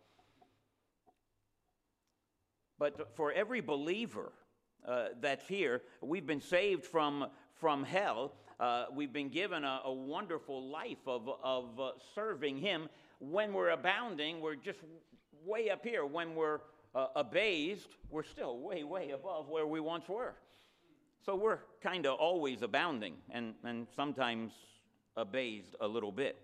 But 2.79 3.17
for 3.17 3.33
every 3.33 3.61
believer 3.61 4.33
that's 5.21 5.47
here, 5.47 5.83
we've 6.01 6.27
been 6.27 6.41
saved 6.41 6.85
from, 6.85 7.27
from 7.55 7.85
hell. 7.85 8.33
we've 8.95 9.13
been 9.13 9.29
given 9.29 9.65
a, 9.65 9.81
a 9.85 9.93
wonderful 9.93 10.69
life 10.69 11.07
of, 11.07 11.29
of 11.43 11.81
serving 12.15 12.59
Him. 12.59 12.89
When 13.19 13.53
we're 13.53 13.71
abounding, 13.71 14.41
we're 14.41 14.57
just 14.57 14.81
way 15.45 15.71
up 15.71 15.85
here. 15.85 16.05
When 16.05 16.35
we're 16.35 16.61
uh, 16.95 17.09
abased, 17.15 17.89
we're 18.11 18.25
still 18.25 18.59
way, 18.59 18.83
way 18.83 19.11
above 19.11 19.49
where 19.49 19.67
we 19.67 19.81
once 19.81 20.09
were. 20.09 20.35
So 21.25 21.35
we're 21.35 21.59
kind 21.83 22.07
of 22.07 22.19
always 22.19 22.63
abounding 22.63 23.15
and, 23.31 23.55
and 23.65 23.87
sometimes 23.95 24.53
abased 25.17 25.75
a 25.81 25.87
little 25.89 26.13
bit. 26.13 26.39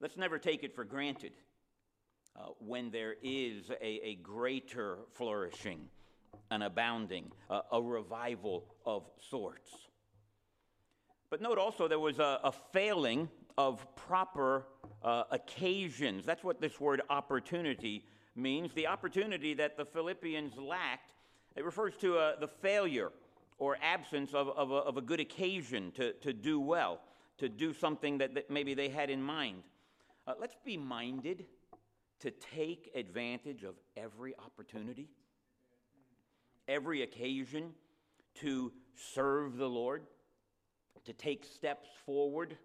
Let's 0.00 0.16
never 0.16 0.38
take 0.38 0.64
it 0.64 0.74
for 0.74 0.84
granted 0.84 1.32
uh, 2.36 2.48
when 2.58 2.90
there 2.90 3.14
is 3.22 3.70
a, 3.70 4.00
a, 4.04 4.14
greater 4.16 4.98
flourishing, 5.14 5.88
an 6.50 6.62
abounding, 6.62 7.30
uh, 7.50 7.62
a 7.72 7.82
revival 7.82 8.64
of 8.84 9.08
sorts. 9.30 9.70
But 11.30 11.40
note 11.40 11.58
also 11.58 11.88
there 11.88 11.98
was 11.98 12.18
a, 12.18 12.40
a 12.44 12.52
failing 12.72 13.28
of 13.56 13.84
proper 13.96 14.66
uh, 15.02 15.24
occasions. 15.30 16.24
That's 16.24 16.44
what 16.44 16.60
this 16.60 16.80
word 16.80 17.02
opportunity 17.10 18.04
means 18.36 18.72
the 18.74 18.86
opportunity 18.86 19.54
that 19.54 19.76
the 19.76 19.84
Philippians 19.84 20.56
lacked. 20.56 21.12
It 21.56 21.64
refers 21.64 21.94
to 21.98 22.18
uh, 22.18 22.38
the 22.40 22.48
failure 22.48 23.12
or 23.58 23.78
absence 23.80 24.34
of, 24.34 24.48
of, 24.48 24.70
a, 24.70 24.74
of 24.74 24.96
a 24.96 25.00
good 25.00 25.20
occasion 25.20 25.92
to, 25.92 26.12
to 26.14 26.32
do 26.32 26.58
well, 26.58 27.00
to 27.38 27.48
do 27.48 27.72
something 27.72 28.18
that, 28.18 28.34
that 28.34 28.50
maybe 28.50 28.74
they 28.74 28.88
had 28.88 29.10
in 29.10 29.22
mind. 29.22 29.62
Uh, 30.26 30.34
let's 30.40 30.56
be 30.64 30.76
minded 30.76 31.44
to 32.20 32.30
take 32.30 32.90
advantage 32.94 33.64
of 33.64 33.74
every 33.96 34.34
opportunity, 34.38 35.08
every 36.68 37.02
occasion 37.02 37.70
to 38.36 38.72
serve 38.94 39.56
the 39.56 39.68
Lord, 39.68 40.02
to 41.04 41.12
take 41.12 41.44
steps 41.44 41.88
forward. 42.06 42.56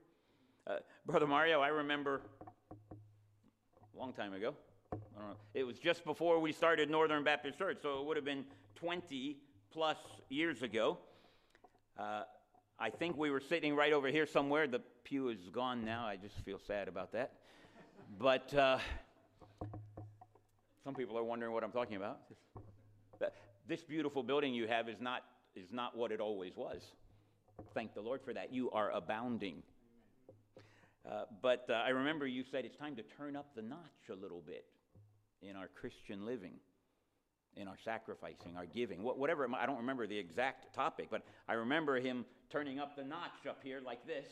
Uh, 0.66 0.78
Brother 1.06 1.28
Mario, 1.28 1.62
I 1.62 1.70
remember 1.70 2.22
a 2.92 3.98
long 3.98 4.14
time 4.14 4.34
ago, 4.34 4.56
it 5.54 5.64
was 5.64 5.78
just 5.78 6.06
before 6.06 6.40
we 6.40 6.52
started 6.52 6.90
Northern 6.90 7.24
Baptist 7.24 7.58
Church, 7.58 7.80
so 7.82 8.00
it 8.00 8.06
would 8.06 8.16
have 8.16 8.26
been 8.26 8.46
20 8.76 9.38
plus 9.72 9.98
years 10.30 10.62
ago. 10.62 10.98
Uh, 11.98 12.22
I 12.80 12.90
think 12.90 13.18
we 13.18 13.30
were 13.30 13.42
sitting 13.42 13.76
right 13.76 13.92
over 13.92 14.08
here 14.08 14.26
somewhere. 14.26 14.68
The 14.68 14.82
pew 15.04 15.30
is 15.30 15.50
gone 15.52 15.84
now. 15.84 16.06
I 16.06 16.16
just 16.16 16.36
feel 16.46 16.60
sad 16.66 16.88
about 16.88 17.12
that. 17.12 17.34
But 18.18 18.54
uh, 18.54 18.80
some 20.84 20.96
people 20.96 21.18
are 21.18 21.24
wondering 21.24 21.52
what 21.52 21.64
I'm 21.64 21.72
talking 21.72 21.98
about. 21.98 22.20
This 23.70 23.84
beautiful 23.84 24.24
building 24.24 24.56
you 24.56 24.68
have 24.68 24.90
is 24.90 25.00
not, 25.00 25.22
is 25.56 25.68
not 25.72 25.96
what 25.96 26.12
it 26.12 26.20
always 26.20 26.58
was. 26.58 26.82
Thank 27.76 27.94
the 27.94 28.02
Lord 28.02 28.20
for 28.26 28.34
that. 28.34 28.52
You 28.52 28.72
are 28.72 28.90
abounding. 28.90 29.62
Uh, 31.08 31.26
but 31.44 31.68
uh, 31.70 31.74
I 31.74 31.90
remember 31.90 32.26
you 32.26 32.44
said 32.50 32.66
it's 32.66 32.76
time 32.76 32.96
to 32.96 33.04
turn 33.04 33.36
up 33.36 33.54
the 33.56 33.62
notch 33.62 34.10
a 34.12 34.16
little 34.16 34.42
bit 34.42 34.66
in 35.44 35.56
our 35.56 35.68
Christian 35.68 36.26
living, 36.26 36.54
in 37.58 37.68
our 37.68 37.78
sacrificing, 37.86 38.58
our 38.58 38.66
giving, 38.66 39.04
whatever. 39.04 39.48
I 39.56 39.68
don't 39.68 39.78
remember 39.78 40.08
the 40.08 40.18
exact 40.18 40.74
topic, 40.74 41.10
but 41.12 41.22
I 41.48 41.54
remember 41.54 42.00
him 42.00 42.26
turning 42.50 42.80
up 42.80 42.96
the 42.96 43.04
notch 43.04 43.46
up 43.48 43.60
here 43.64 43.82
like 43.86 44.04
this. 44.08 44.26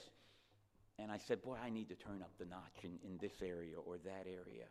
And 0.98 1.12
I 1.12 1.20
said, 1.28 1.44
Boy, 1.44 1.58
I 1.64 1.70
need 1.70 1.90
to 1.90 1.96
turn 1.96 2.24
up 2.24 2.32
the 2.40 2.46
notch 2.46 2.84
in, 2.84 2.98
in 3.06 3.20
this 3.22 3.34
area 3.44 3.76
or 3.78 3.98
that 4.04 4.26
area. 4.26 4.66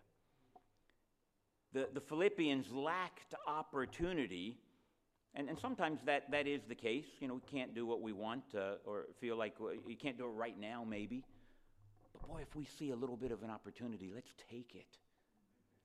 The, 1.76 1.88
the 1.92 2.00
Philippians 2.00 2.72
lacked 2.72 3.34
opportunity, 3.46 4.56
and, 5.34 5.46
and 5.50 5.58
sometimes 5.58 6.00
that, 6.06 6.30
that 6.30 6.46
is 6.46 6.62
the 6.66 6.74
case. 6.74 7.04
You 7.20 7.28
know, 7.28 7.34
we 7.34 7.58
can't 7.58 7.74
do 7.74 7.84
what 7.84 8.00
we 8.00 8.14
want 8.14 8.44
uh, 8.54 8.76
or 8.86 9.04
feel 9.20 9.36
like 9.36 9.56
you 9.86 9.94
can't 9.94 10.16
do 10.16 10.24
it 10.24 10.30
right 10.30 10.58
now, 10.58 10.86
maybe. 10.88 11.22
But 12.14 12.26
boy, 12.26 12.40
if 12.40 12.56
we 12.56 12.64
see 12.64 12.92
a 12.92 12.96
little 12.96 13.18
bit 13.18 13.30
of 13.30 13.42
an 13.42 13.50
opportunity, 13.50 14.10
let's 14.14 14.30
take 14.50 14.74
it. 14.74 14.86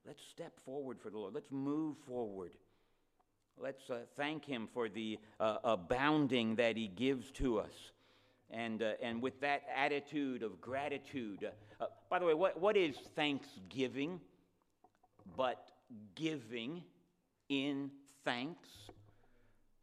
Let's 0.08 0.24
step 0.32 0.54
forward 0.64 0.98
for 0.98 1.10
the 1.10 1.18
Lord. 1.18 1.34
Let's 1.34 1.52
move 1.52 1.98
forward. 2.08 2.54
Let's 3.58 3.90
uh, 3.90 4.06
thank 4.16 4.46
Him 4.46 4.70
for 4.74 4.88
the 4.88 5.20
uh, 5.42 5.58
abounding 5.66 6.56
that 6.56 6.78
He 6.78 6.88
gives 6.88 7.32
to 7.32 7.60
us. 7.60 7.74
And, 8.50 8.82
uh, 8.82 8.94
and 9.02 9.22
with 9.22 9.42
that 9.42 9.64
attitude 9.76 10.42
of 10.42 10.62
gratitude, 10.62 11.52
uh, 11.82 11.88
by 12.10 12.20
the 12.20 12.26
way, 12.26 12.34
what, 12.34 12.58
what 12.62 12.78
is 12.78 12.96
thanksgiving 13.14 14.22
but 15.38 15.71
giving 16.16 16.84
in 17.50 17.92
thanks? 18.24 18.70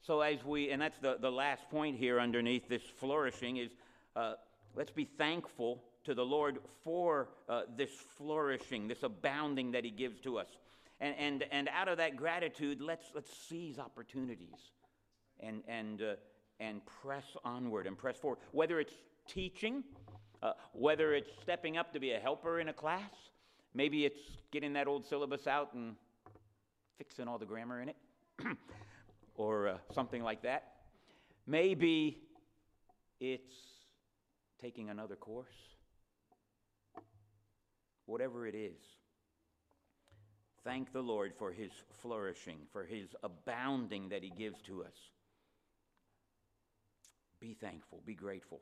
So, 0.00 0.20
as 0.20 0.44
we, 0.44 0.70
and 0.70 0.80
that's 0.80 0.98
the, 0.98 1.18
the 1.20 1.30
last 1.30 1.68
point 1.70 1.98
here 1.98 2.18
underneath 2.18 2.68
this 2.68 2.82
flourishing, 2.82 3.58
is 3.58 3.70
uh, 4.16 4.34
let's 4.74 4.90
be 4.90 5.04
thankful 5.04 5.82
to 6.04 6.14
the 6.14 6.24
Lord 6.24 6.58
for 6.82 7.28
uh, 7.48 7.62
this 7.76 7.90
flourishing, 7.90 8.88
this 8.88 9.02
abounding 9.02 9.72
that 9.72 9.84
He 9.84 9.90
gives 9.90 10.18
to 10.20 10.38
us. 10.38 10.46
And, 11.00 11.14
and, 11.18 11.44
and 11.52 11.68
out 11.68 11.88
of 11.88 11.98
that 11.98 12.16
gratitude, 12.16 12.80
let's, 12.80 13.06
let's 13.14 13.30
seize 13.48 13.78
opportunities 13.78 14.72
and, 15.40 15.62
and, 15.68 16.02
uh, 16.02 16.14
and 16.58 16.80
press 17.02 17.24
onward 17.44 17.86
and 17.86 17.96
press 17.96 18.16
forward. 18.16 18.38
Whether 18.52 18.80
it's 18.80 18.94
teaching, 19.28 19.84
uh, 20.42 20.52
whether 20.72 21.14
it's 21.14 21.30
stepping 21.42 21.76
up 21.76 21.92
to 21.92 22.00
be 22.00 22.12
a 22.12 22.18
helper 22.18 22.60
in 22.60 22.68
a 22.68 22.72
class, 22.72 23.12
maybe 23.78 24.04
it's 24.04 24.20
getting 24.50 24.75
that 24.75 24.87
old 24.87 25.06
syllabus 25.06 25.47
out 25.47 25.73
and 25.73 25.94
fixing 26.99 27.26
all 27.26 27.38
the 27.38 27.47
grammar 27.47 27.80
in 27.80 27.88
it, 27.88 27.97
or 29.37 29.68
uh, 29.68 29.78
something 29.94 30.23
like 30.23 30.42
that. 30.42 30.73
Maybe 31.47 32.18
it's 33.20 33.54
taking 34.61 34.90
another 34.90 35.16
course 35.16 35.47
whatever 38.08 38.47
it 38.47 38.54
is. 38.54 38.80
Thank 40.64 40.92
the 40.92 41.02
Lord 41.02 41.35
for 41.38 41.52
his 41.52 41.70
flourishing, 42.00 42.58
for 42.73 42.85
his 42.85 43.14
abounding 43.23 44.08
that 44.08 44.23
he 44.23 44.30
gives 44.30 44.61
to 44.62 44.82
us. 44.82 44.97
Be 47.38 47.54
thankful, 47.54 48.02
be 48.04 48.14
grateful. 48.14 48.61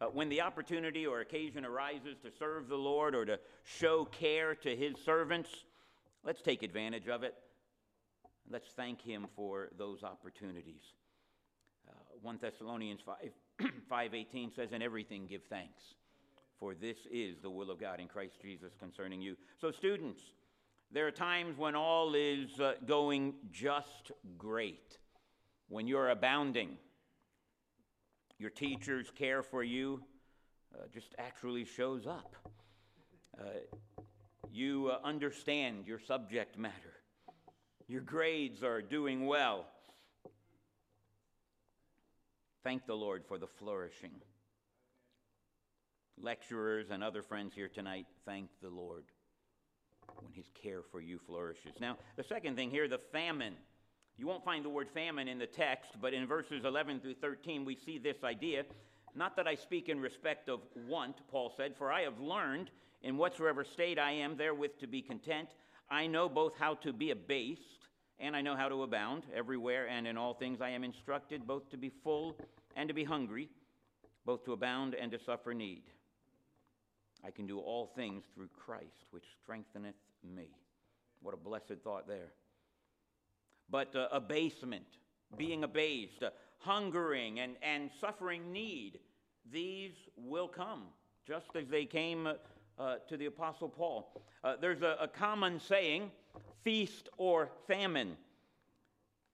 Uh, 0.00 0.06
when 0.06 0.28
the 0.28 0.40
opportunity 0.42 1.06
or 1.06 1.20
occasion 1.20 1.64
arises 1.64 2.16
to 2.22 2.30
serve 2.38 2.68
the 2.68 2.76
Lord 2.76 3.14
or 3.14 3.24
to 3.24 3.38
show 3.64 4.04
care 4.04 4.54
to 4.54 4.76
his 4.76 4.94
servants, 5.04 5.50
let's 6.24 6.42
take 6.42 6.62
advantage 6.62 7.08
of 7.08 7.22
it. 7.22 7.34
Let's 8.50 8.68
thank 8.76 9.00
Him 9.02 9.26
for 9.34 9.70
those 9.76 10.04
opportunities. 10.04 10.82
Uh, 11.88 11.92
1 12.22 12.38
Thessalonians 12.40 13.00
5, 13.04 13.16
5.18 13.90 14.54
says, 14.54 14.72
In 14.72 14.82
everything 14.82 15.26
give 15.26 15.42
thanks, 15.48 15.82
for 16.58 16.74
this 16.74 16.96
is 17.10 17.36
the 17.42 17.50
will 17.50 17.70
of 17.70 17.80
God 17.80 17.98
in 17.98 18.06
Christ 18.06 18.34
Jesus 18.40 18.72
concerning 18.78 19.20
you. 19.20 19.36
So, 19.60 19.72
students, 19.72 20.20
there 20.92 21.06
are 21.06 21.12
times 21.12 21.58
when 21.58 21.74
all 21.74 22.14
is 22.14 22.60
uh, 22.60 22.74
going 22.86 23.34
just 23.50 24.12
great, 24.38 24.98
when 25.68 25.88
you're 25.88 26.10
abounding. 26.10 26.78
Your 28.38 28.50
teachers 28.50 29.10
care 29.14 29.42
for 29.42 29.62
you, 29.62 30.02
uh, 30.74 30.84
just 30.92 31.14
actually 31.18 31.64
shows 31.64 32.06
up. 32.06 32.36
Uh, 33.38 33.44
you 34.52 34.90
uh, 34.92 35.06
understand 35.06 35.86
your 35.86 35.98
subject 35.98 36.58
matter. 36.58 36.94
Your 37.88 38.00
grades 38.00 38.62
are 38.62 38.82
doing 38.82 39.26
well. 39.26 39.66
Thank 42.64 42.86
the 42.86 42.94
Lord 42.94 43.24
for 43.26 43.38
the 43.38 43.46
flourishing. 43.46 44.10
Lecturers 46.18 46.86
and 46.90 47.04
other 47.04 47.22
friends 47.22 47.54
here 47.54 47.68
tonight, 47.68 48.06
thank 48.24 48.48
the 48.60 48.70
Lord 48.70 49.04
when 50.20 50.32
his 50.32 50.46
care 50.60 50.82
for 50.90 51.00
you 51.00 51.18
flourishes. 51.26 51.74
Now, 51.80 51.96
the 52.16 52.24
second 52.24 52.56
thing 52.56 52.70
here, 52.70 52.88
the 52.88 52.98
famine. 52.98 53.54
You 54.18 54.26
won't 54.26 54.44
find 54.44 54.64
the 54.64 54.70
word 54.70 54.88
famine 54.88 55.28
in 55.28 55.38
the 55.38 55.46
text, 55.46 55.92
but 56.00 56.14
in 56.14 56.26
verses 56.26 56.64
11 56.64 57.00
through 57.00 57.16
13, 57.16 57.64
we 57.64 57.76
see 57.76 57.98
this 57.98 58.24
idea. 58.24 58.64
Not 59.14 59.36
that 59.36 59.46
I 59.46 59.54
speak 59.54 59.88
in 59.88 60.00
respect 60.00 60.48
of 60.48 60.60
want, 60.88 61.16
Paul 61.30 61.52
said, 61.54 61.74
for 61.76 61.92
I 61.92 62.02
have 62.02 62.18
learned 62.18 62.70
in 63.02 63.18
whatsoever 63.18 63.62
state 63.62 63.98
I 63.98 64.12
am 64.12 64.36
therewith 64.36 64.78
to 64.80 64.86
be 64.86 65.02
content. 65.02 65.50
I 65.90 66.06
know 66.06 66.28
both 66.28 66.54
how 66.58 66.74
to 66.76 66.92
be 66.92 67.10
abased, 67.10 67.88
and 68.18 68.34
I 68.34 68.40
know 68.40 68.56
how 68.56 68.68
to 68.68 68.82
abound. 68.82 69.24
Everywhere 69.34 69.86
and 69.88 70.06
in 70.06 70.16
all 70.16 70.32
things 70.32 70.60
I 70.60 70.70
am 70.70 70.82
instructed 70.82 71.46
both 71.46 71.68
to 71.70 71.76
be 71.76 71.92
full 72.02 72.36
and 72.74 72.88
to 72.88 72.94
be 72.94 73.04
hungry, 73.04 73.50
both 74.24 74.44
to 74.46 74.52
abound 74.54 74.94
and 74.94 75.10
to 75.12 75.18
suffer 75.18 75.52
need. 75.52 75.82
I 77.22 77.30
can 77.30 77.46
do 77.46 77.58
all 77.58 77.92
things 77.94 78.24
through 78.34 78.48
Christ, 78.48 79.04
which 79.10 79.24
strengtheneth 79.42 79.94
me. 80.22 80.48
What 81.22 81.34
a 81.34 81.38
blessed 81.38 81.82
thought 81.84 82.08
there. 82.08 82.32
But 83.70 83.94
uh, 83.94 84.08
abasement, 84.12 84.86
being 85.36 85.64
abased, 85.64 86.22
uh, 86.22 86.30
hungering, 86.58 87.40
and, 87.40 87.56
and 87.62 87.90
suffering 88.00 88.52
need, 88.52 88.98
these 89.50 89.92
will 90.16 90.48
come, 90.48 90.84
just 91.26 91.54
as 91.54 91.68
they 91.68 91.84
came 91.84 92.26
uh, 92.26 92.34
uh 92.78 92.96
to 93.08 93.16
the 93.16 93.26
Apostle 93.26 93.68
Paul. 93.68 94.22
Uh, 94.44 94.54
there's 94.60 94.82
a, 94.82 94.96
a 95.00 95.08
common 95.08 95.58
saying 95.58 96.10
feast 96.62 97.08
or 97.16 97.50
famine, 97.66 98.16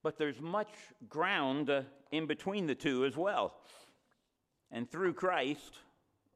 but 0.03 0.19
there's 0.19 0.41
much 0.41 0.73
ground 1.09 1.71
uh, 1.71 1.83
in 2.11 2.27
between 2.27 2.67
the 2.67 2.75
two 2.75 3.05
as 3.05 3.17
well. 3.17 3.55
And 4.71 4.91
through 4.91 5.15
Christ, 5.15 5.79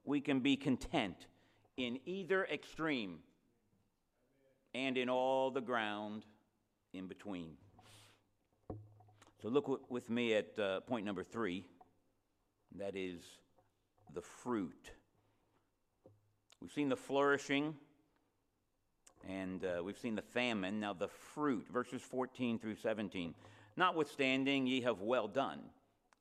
we 0.05 0.21
can 0.21 0.41
be 0.41 0.57
content 0.57 1.26
in 1.76 1.99
either 2.07 2.45
extreme 2.47 3.19
and 4.75 4.97
in 4.97 5.09
all 5.09 5.50
the 5.50 5.61
ground 5.61 6.25
in 6.93 7.07
between. 7.07 7.57
So 9.43 9.49
look 9.49 9.64
w- 9.64 9.85
with 9.88 10.11
me 10.11 10.35
at 10.35 10.59
uh, 10.59 10.81
point 10.81 11.05
number 11.05 11.23
three 11.23 11.64
that 12.76 12.97
is 12.97 13.21
the 14.14 14.21
fruit. 14.21 14.90
We've 16.61 16.73
seen 16.73 16.88
the 16.88 16.97
flourishing 16.97 17.75
and 19.28 19.64
uh, 19.64 19.83
we've 19.83 19.99
seen 19.99 20.14
the 20.14 20.23
famine. 20.23 20.81
Now, 20.81 20.93
the 20.93 21.09
fruit, 21.09 21.66
verses 21.73 22.02
14 22.02 22.59
through 22.59 22.76
17. 22.76 23.35
Notwithstanding, 23.76 24.66
ye 24.66 24.83
have 24.83 25.00
well 25.00 25.28
done 25.28 25.61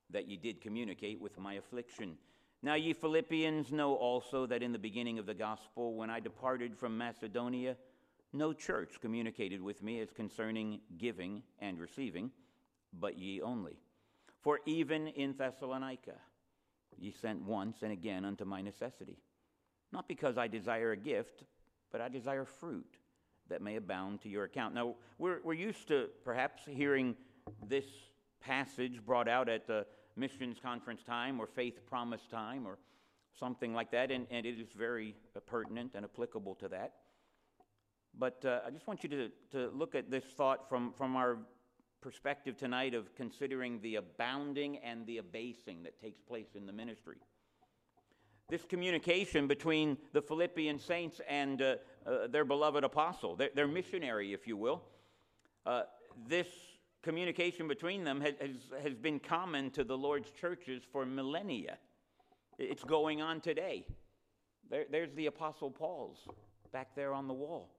that 0.09 0.27
ye 0.27 0.37
did 0.37 0.61
communicate 0.61 1.21
with 1.21 1.37
my 1.37 1.53
affliction 1.53 2.17
now, 2.65 2.73
ye 2.73 2.93
Philippians 2.93 3.71
know 3.71 3.93
also 3.93 4.47
that 4.47 4.63
in 4.63 4.71
the 4.71 4.79
beginning 4.79 5.19
of 5.19 5.27
the 5.27 5.35
gospel, 5.35 5.93
when 5.93 6.09
I 6.09 6.19
departed 6.19 6.75
from 6.75 6.97
Macedonia, 6.97 7.77
no 8.33 8.53
church 8.53 8.99
communicated 9.01 9.61
with 9.61 9.83
me 9.83 9.99
as 9.99 10.09
concerning 10.11 10.79
giving 10.97 11.43
and 11.59 11.79
receiving, 11.79 12.31
but 12.99 13.17
ye 13.17 13.41
only. 13.41 13.77
For 14.41 14.59
even 14.65 15.07
in 15.07 15.33
Thessalonica, 15.37 16.15
ye 16.97 17.11
sent 17.11 17.41
once 17.41 17.77
and 17.81 17.91
again 17.91 18.25
unto 18.25 18.45
my 18.45 18.61
necessity. 18.61 19.17
Not 19.91 20.07
because 20.07 20.37
I 20.37 20.47
desire 20.47 20.91
a 20.91 20.97
gift, 20.97 21.43
but 21.91 22.01
I 22.01 22.09
desire 22.09 22.45
fruit 22.45 22.97
that 23.49 23.61
may 23.61 23.75
abound 23.75 24.21
to 24.21 24.29
your 24.29 24.43
account. 24.43 24.73
Now, 24.73 24.95
we're, 25.17 25.39
we're 25.43 25.53
used 25.53 25.87
to 25.89 26.09
perhaps 26.23 26.63
hearing 26.65 27.15
this 27.67 27.85
passage 28.41 29.05
brought 29.05 29.27
out 29.27 29.49
at 29.49 29.67
the 29.67 29.85
missions 30.15 30.57
conference 30.61 31.03
time 31.03 31.39
or 31.39 31.45
faith 31.47 31.85
promise 31.85 32.21
time 32.29 32.65
or 32.65 32.77
something 33.37 33.73
like 33.73 33.91
that, 33.91 34.11
and, 34.11 34.25
and 34.31 34.45
it 34.45 34.59
is 34.59 34.69
very 34.75 35.15
pertinent 35.45 35.91
and 35.95 36.05
applicable 36.05 36.55
to 36.55 36.69
that. 36.69 36.93
But 38.17 38.43
uh, 38.45 38.61
I 38.65 38.69
just 38.69 38.87
want 38.87 39.03
you 39.03 39.09
to, 39.09 39.29
to 39.51 39.69
look 39.75 39.93
at 39.93 40.09
this 40.09 40.23
thought 40.23 40.69
from, 40.69 40.93
from 40.93 41.15
our 41.15 41.39
perspective 42.01 42.57
tonight 42.57 42.93
of 42.93 43.13
considering 43.15 43.79
the 43.81 43.95
abounding 43.95 44.77
and 44.77 45.05
the 45.05 45.17
abasing 45.17 45.83
that 45.83 45.99
takes 45.99 46.21
place 46.21 46.49
in 46.55 46.65
the 46.65 46.73
ministry. 46.73 47.17
This 48.47 48.63
communication 48.63 49.47
between 49.47 49.97
the 50.13 50.21
Philippian 50.21 50.77
saints 50.77 51.19
and 51.27 51.61
uh, 51.61 51.75
uh, 52.05 52.27
their 52.27 52.45
beloved 52.45 52.83
apostle, 52.83 53.35
their, 53.35 53.49
their, 53.55 53.67
missionary, 53.67 54.33
if 54.33 54.45
you 54.45 54.55
will, 54.55 54.83
uh, 55.65 55.83
this 56.27 56.47
communication 57.01 57.67
between 57.67 58.03
them 58.03 58.21
has, 58.21 58.33
has, 58.83 58.93
been 58.93 59.19
common 59.19 59.71
to 59.71 59.83
the 59.83 59.97
Lord's 59.97 60.29
churches 60.29 60.83
for 60.91 61.05
millennia. 61.05 61.77
It's 62.59 62.83
going 62.83 63.21
on 63.21 63.41
today. 63.41 63.87
There, 64.69 64.85
there's 64.91 65.13
the 65.13 65.25
Apostle 65.25 65.71
Paul's 65.71 66.27
back 66.71 66.95
there 66.95 67.13
on 67.13 67.27
the 67.27 67.33
wall. 67.33 67.71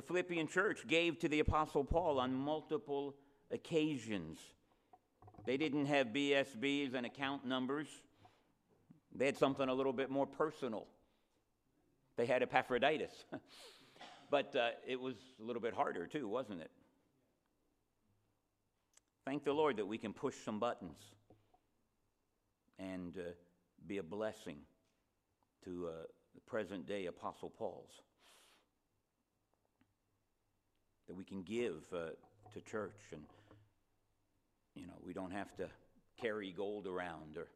The 0.00 0.06
Philippian 0.06 0.46
church 0.46 0.86
gave 0.86 1.18
to 1.18 1.28
the 1.28 1.40
Apostle 1.40 1.84
Paul 1.84 2.20
on 2.20 2.32
multiple 2.32 3.16
occasions. 3.50 4.38
They 5.44 5.58
didn't 5.58 5.84
have 5.84 6.06
BSBs 6.06 6.94
and 6.94 7.04
account 7.04 7.44
numbers, 7.44 7.86
they 9.14 9.26
had 9.26 9.36
something 9.36 9.68
a 9.68 9.74
little 9.74 9.92
bit 9.92 10.08
more 10.08 10.24
personal. 10.26 10.86
They 12.16 12.24
had 12.24 12.42
Epaphroditus. 12.42 13.12
But 14.30 14.54
uh, 14.54 14.70
it 14.86 14.98
was 15.00 15.16
a 15.40 15.44
little 15.44 15.60
bit 15.60 15.74
harder 15.74 16.06
too, 16.06 16.28
wasn't 16.28 16.60
it? 16.60 16.70
Thank 19.26 19.42
the 19.44 19.52
Lord 19.52 19.76
that 19.78 19.86
we 19.86 19.98
can 19.98 20.12
push 20.12 20.36
some 20.44 20.60
buttons 20.60 20.98
and 22.78 23.18
uh, 23.18 23.32
be 23.88 23.98
a 23.98 24.04
blessing 24.04 24.58
to 25.64 25.88
uh, 25.88 25.90
the 26.36 26.40
present 26.42 26.86
day 26.86 27.06
Apostle 27.06 27.50
Paul's. 27.50 27.90
That 31.10 31.16
we 31.16 31.24
can 31.24 31.42
give 31.42 31.82
uh, 31.92 32.10
to 32.54 32.60
church 32.60 33.00
and, 33.10 33.24
you 34.76 34.86
know, 34.86 34.92
we 35.04 35.12
don't 35.12 35.32
have 35.32 35.52
to 35.56 35.66
carry 36.22 36.52
gold 36.52 36.86
around 36.86 37.36
or 37.36 37.48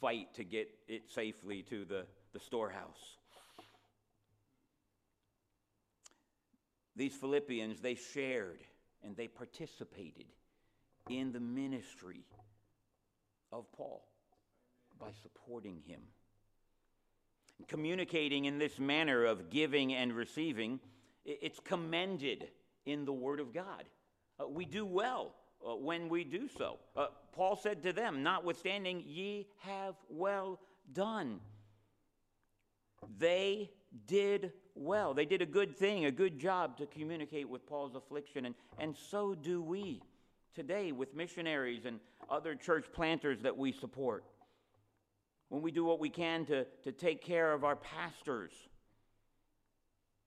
fight 0.00 0.34
to 0.34 0.42
get 0.42 0.68
it 0.88 1.08
safely 1.08 1.62
to 1.70 1.84
the, 1.84 2.04
the 2.32 2.40
storehouse. 2.40 3.16
These 6.96 7.14
Philippians, 7.14 7.78
they 7.78 7.94
shared 7.94 8.58
and 9.04 9.16
they 9.16 9.28
participated 9.28 10.26
in 11.08 11.30
the 11.30 11.38
ministry 11.38 12.24
of 13.52 13.70
Paul 13.70 14.02
by 14.98 15.12
supporting 15.22 15.80
him. 15.86 16.00
Communicating 17.68 18.46
in 18.46 18.58
this 18.58 18.80
manner 18.80 19.26
of 19.26 19.48
giving 19.48 19.94
and 19.94 20.12
receiving, 20.12 20.80
it's 21.24 21.60
commended 21.60 22.48
in 22.86 23.04
the 23.04 23.12
Word 23.12 23.40
of 23.40 23.52
God. 23.52 23.84
Uh, 24.38 24.48
we 24.48 24.64
do 24.64 24.86
well 24.86 25.34
uh, 25.66 25.74
when 25.76 26.08
we 26.08 26.24
do 26.24 26.48
so. 26.48 26.78
Uh, 26.96 27.06
Paul 27.32 27.56
said 27.56 27.82
to 27.82 27.92
them, 27.92 28.22
Notwithstanding, 28.22 29.02
ye 29.06 29.46
have 29.58 29.94
well 30.08 30.60
done. 30.92 31.40
They 33.18 33.70
did 34.06 34.52
well. 34.74 35.14
They 35.14 35.24
did 35.24 35.42
a 35.42 35.46
good 35.46 35.76
thing, 35.76 36.04
a 36.04 36.10
good 36.10 36.38
job 36.38 36.76
to 36.78 36.86
communicate 36.86 37.48
with 37.48 37.66
Paul's 37.66 37.94
affliction, 37.94 38.46
and, 38.46 38.54
and 38.78 38.96
so 39.10 39.34
do 39.34 39.62
we 39.62 40.02
today 40.54 40.92
with 40.92 41.14
missionaries 41.14 41.84
and 41.84 42.00
other 42.28 42.54
church 42.54 42.86
planters 42.92 43.40
that 43.42 43.56
we 43.56 43.72
support. 43.72 44.24
When 45.48 45.62
we 45.62 45.72
do 45.72 45.84
what 45.84 45.98
we 45.98 46.10
can 46.10 46.44
to, 46.46 46.64
to 46.84 46.92
take 46.92 47.22
care 47.22 47.52
of 47.52 47.64
our 47.64 47.76
pastors, 47.76 48.52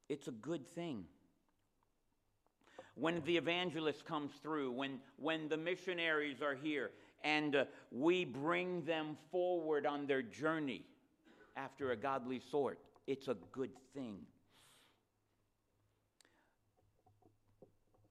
it's 0.10 0.28
a 0.28 0.32
good 0.32 0.68
thing. 0.68 1.06
When 2.96 3.22
the 3.26 3.38
evangelist 3.38 4.06
comes 4.06 4.32
through, 4.42 4.72
when, 4.72 5.00
when 5.18 5.50
the 5.50 5.58
missionaries 5.58 6.42
are 6.42 6.56
here, 6.56 6.92
and 7.24 7.56
uh, 7.56 7.66
we 7.92 8.26
bring 8.26 8.84
them 8.84 9.18
forward 9.32 9.86
on 9.86 10.06
their 10.06 10.22
journey 10.22 10.84
after 11.56 11.92
a 11.92 11.96
godly 11.96 12.40
sort, 12.52 12.80
it's 13.08 13.28
a 13.28 13.38
good 13.52 13.72
thing. 13.94 14.20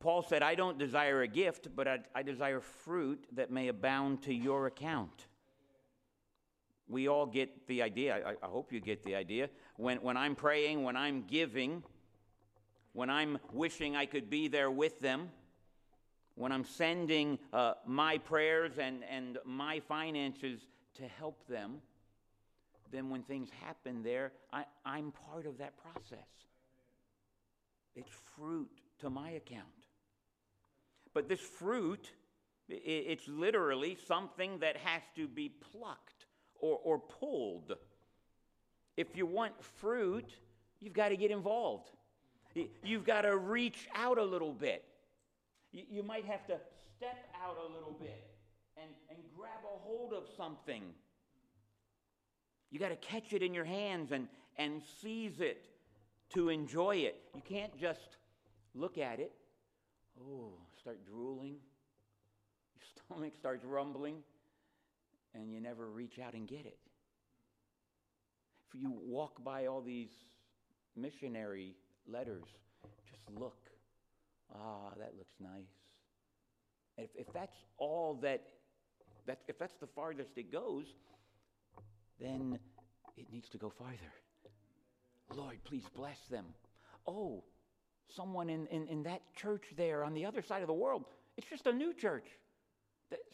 Paul 0.01 0.23
said, 0.23 0.43
I 0.43 0.57
don't 0.57 0.79
desire 0.79 1.23
a 1.23 1.29
gift, 1.29 1.69
but 1.77 1.87
I, 1.87 2.01
I 2.13 2.23
desire 2.25 2.61
fruit 2.61 3.25
that 3.33 3.53
may 3.53 3.69
abound 3.69 4.23
to 4.23 4.35
your 4.35 4.67
account. 4.67 5.27
We 6.89 7.09
all 7.09 7.25
get 7.25 7.69
the 7.69 7.83
idea. 7.83 8.21
I, 8.27 8.31
I 8.45 8.49
hope 8.49 8.73
you 8.73 8.81
get 8.81 9.05
the 9.05 9.15
idea. 9.15 9.49
When, 9.77 9.99
when 9.99 10.17
I'm 10.17 10.35
praying, 10.35 10.83
when 10.83 10.97
I'm 10.97 11.23
giving, 11.29 11.85
when 12.93 13.11
I'm 13.11 13.39
wishing 13.53 13.97
I 13.97 14.07
could 14.07 14.29
be 14.29 14.49
there 14.49 14.71
with 14.71 15.01
them, 15.01 15.31
when 16.35 16.53
I'm 16.53 16.65
sending 16.65 17.39
uh, 17.53 17.75
my 17.87 18.19
prayers 18.19 18.79
and, 18.79 19.03
and 19.11 19.39
my 19.45 19.81
finances 19.81 20.61
to 20.95 21.07
help 21.07 21.47
them, 21.47 21.81
then 22.91 23.11
when 23.11 23.23
things 23.23 23.49
happen 23.65 24.03
there, 24.03 24.33
I, 24.53 24.65
I'm 24.85 25.13
part 25.13 25.47
of 25.47 25.59
that 25.59 25.75
process. 25.77 26.29
It's 27.95 28.11
fruit 28.37 28.71
to 29.01 29.11
my 29.11 29.31
account. 29.31 29.67
But 31.15 31.29
this 31.29 31.41
fruit, 31.41 32.11
it's 32.69 33.29
literally 33.29 33.99
something 34.07 34.59
that 34.61 34.77
has 34.79 35.03
to 35.17 35.29
be 35.29 35.49
plucked 35.49 36.27
or, 36.59 36.79
or 36.83 36.99
pulled. 36.99 37.77
If 38.97 39.17
you 39.17 39.27
want 39.27 39.53
fruit, 39.63 40.31
you've 40.81 40.95
got 40.95 41.11
to 41.11 41.17
get 41.17 41.31
involved. 41.31 41.91
You've 42.83 43.05
got 43.05 43.23
to 43.23 43.37
reach 43.37 43.89
out 43.95 44.19
a 44.19 44.25
little 44.25 44.53
bit. 44.53 44.85
You 45.73 46.03
might 46.03 46.25
have 46.27 46.47
to 46.49 46.59
step 46.97 47.29
out 47.43 47.57
a 47.59 47.73
little 47.73 47.97
bit 47.99 48.27
and, 48.77 48.91
and 49.09 49.19
grab 49.37 49.61
a 49.65 49.79
hold 49.79 50.13
of 50.13 50.25
something. 50.37 50.83
You 52.71 52.79
got 52.79 52.91
to 52.91 52.97
catch 52.97 53.33
it 53.33 53.43
in 53.43 53.55
your 53.55 53.65
hands 53.65 54.13
and, 54.13 54.29
and 54.57 54.83
seize 55.01 55.41
it 55.41 55.65
to 56.35 56.49
enjoy 56.49 56.97
it. 56.97 57.21
You 57.35 57.43
can't 57.43 57.77
just 57.79 58.17
look 58.75 58.99
at 58.99 59.19
it. 59.19 59.33
Oh, 60.21 60.53
start 60.81 61.05
drooling. 61.07 61.57
Your 62.75 62.85
stomach 63.07 63.35
starts 63.39 63.65
rumbling, 63.65 64.17
and 65.35 65.53
you 65.53 65.61
never 65.61 65.89
reach 65.91 66.19
out 66.19 66.35
and 66.35 66.47
get 66.47 66.67
it. 66.67 66.79
If 68.69 68.81
you 68.81 68.93
walk 69.05 69.43
by 69.45 69.67
all 69.67 69.83
these 69.83 70.11
missionary 70.97 71.77
letters, 72.07 72.45
just 73.11 73.31
look. 73.39 73.59
Ah, 74.55 74.91
that 74.99 75.13
looks 75.17 75.35
nice. 75.41 75.73
If, 76.99 77.11
if 77.17 77.33
that's 77.33 77.57
all 77.79 78.19
that, 78.23 78.43
that, 79.27 79.41
if 79.49 79.59
that's 79.59 79.77
the 79.81 79.87
farthest 79.87 80.37
it 80.37 80.53
goes, 80.53 80.87
then 82.21 82.59
it 83.17 83.27
needs 83.33 83.49
to 83.51 83.59
go 83.59 83.71
farther. 83.71 84.13
Lord, 85.35 85.59
please 85.65 85.85
bless 85.95 86.19
them. 86.31 86.45
Oh, 87.07 87.43
someone 88.15 88.51
in, 88.51 88.67
in, 88.67 88.87
in 88.89 89.03
that 89.05 89.23
church 89.35 89.65
there 89.77 90.05
on 90.05 90.15
the 90.15 90.27
other 90.27 90.43
side 90.43 90.61
of 90.61 90.69
the 90.69 90.75
world, 90.75 91.05
it's 91.37 91.47
just 91.47 91.67
a 91.67 91.73
new 91.73 91.95
church. 91.95 92.27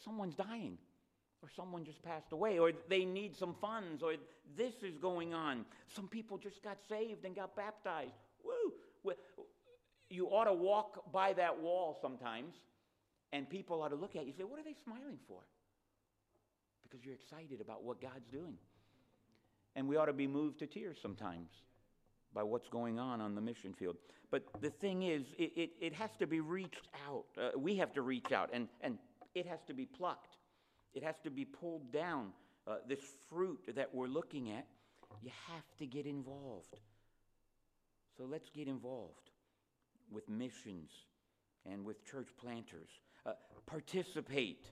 Someone's 0.03 0.35
dying, 0.35 0.77
or 1.41 1.49
someone 1.55 1.83
just 1.83 2.01
passed 2.01 2.31
away, 2.31 2.59
or 2.59 2.71
they 2.87 3.05
need 3.05 3.35
some 3.35 3.55
funds, 3.59 4.01
or 4.03 4.15
this 4.57 4.73
is 4.83 4.97
going 4.97 5.33
on. 5.33 5.65
Some 5.93 6.07
people 6.07 6.37
just 6.37 6.63
got 6.63 6.77
saved 6.87 7.25
and 7.25 7.35
got 7.35 7.55
baptized. 7.55 8.13
Woo! 8.43 8.73
You 10.09 10.25
ought 10.27 10.45
to 10.45 10.53
walk 10.53 11.11
by 11.11 11.33
that 11.33 11.59
wall 11.59 11.97
sometimes, 12.01 12.55
and 13.31 13.47
people 13.47 13.81
ought 13.81 13.89
to 13.89 13.95
look 13.95 14.15
at 14.15 14.23
you 14.23 14.29
and 14.29 14.35
say, 14.35 14.43
What 14.43 14.59
are 14.59 14.63
they 14.63 14.75
smiling 14.83 15.19
for? 15.27 15.41
Because 16.83 17.05
you're 17.05 17.15
excited 17.15 17.61
about 17.61 17.83
what 17.83 18.01
God's 18.01 18.27
doing. 18.31 18.55
And 19.75 19.87
we 19.87 19.97
ought 19.97 20.07
to 20.07 20.13
be 20.13 20.25
moved 20.25 20.59
to 20.59 20.67
tears 20.67 20.97
sometimes 20.99 21.49
by 22.33 22.41
what's 22.41 22.67
going 22.67 22.97
on 22.97 23.21
on 23.21 23.35
the 23.35 23.41
mission 23.41 23.73
field. 23.73 23.97
But 24.31 24.43
the 24.61 24.71
thing 24.71 25.03
is, 25.03 25.23
it, 25.37 25.51
it, 25.55 25.69
it 25.79 25.93
has 25.93 26.09
to 26.19 26.27
be 26.27 26.39
reached 26.39 26.87
out. 27.07 27.25
Uh, 27.39 27.57
we 27.57 27.75
have 27.77 27.93
to 27.93 28.01
reach 28.01 28.31
out, 28.31 28.49
and, 28.51 28.67
and 28.81 28.97
it 29.35 29.45
has 29.45 29.59
to 29.67 29.73
be 29.73 29.85
plucked, 29.85 30.37
it 30.93 31.03
has 31.03 31.15
to 31.23 31.29
be 31.29 31.45
pulled 31.45 31.91
down. 31.91 32.29
Uh, 32.67 32.75
this 32.87 32.99
fruit 33.29 33.59
that 33.75 33.93
we're 33.95 34.07
looking 34.07 34.51
at, 34.51 34.67
you 35.23 35.31
have 35.47 35.63
to 35.79 35.87
get 35.87 36.05
involved. 36.05 36.75
So 38.19 38.25
let's 38.29 38.49
get 38.49 38.67
involved 38.67 39.29
with 40.11 40.27
missions 40.27 40.89
and 41.65 41.85
with 41.85 42.05
church 42.05 42.27
planters. 42.37 42.89
Uh, 43.25 43.31
participate. 43.65 44.65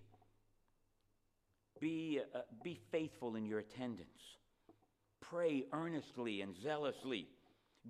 Be, 1.79 2.19
uh, 2.35 2.39
be 2.61 2.77
faithful 2.91 3.37
in 3.37 3.45
your 3.45 3.59
attendance. 3.59 4.09
Pray 5.21 5.63
earnestly 5.71 6.41
and 6.41 6.53
zealously 6.61 7.29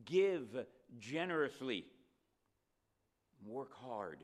give 0.06 0.48
generously, 1.00 1.86
work 3.44 3.74
hard 3.74 4.20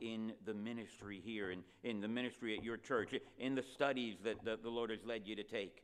in 0.00 0.32
the 0.46 0.54
ministry 0.54 1.20
here, 1.22 1.50
in, 1.50 1.62
in 1.84 2.00
the 2.00 2.08
ministry 2.08 2.56
at 2.56 2.64
your 2.64 2.78
church, 2.78 3.14
in 3.38 3.54
the 3.54 3.64
studies 3.74 4.16
that 4.24 4.42
the, 4.46 4.58
the 4.62 4.70
Lord 4.70 4.88
has 4.88 5.00
led 5.04 5.26
you 5.26 5.36
to 5.36 5.42
take. 5.42 5.82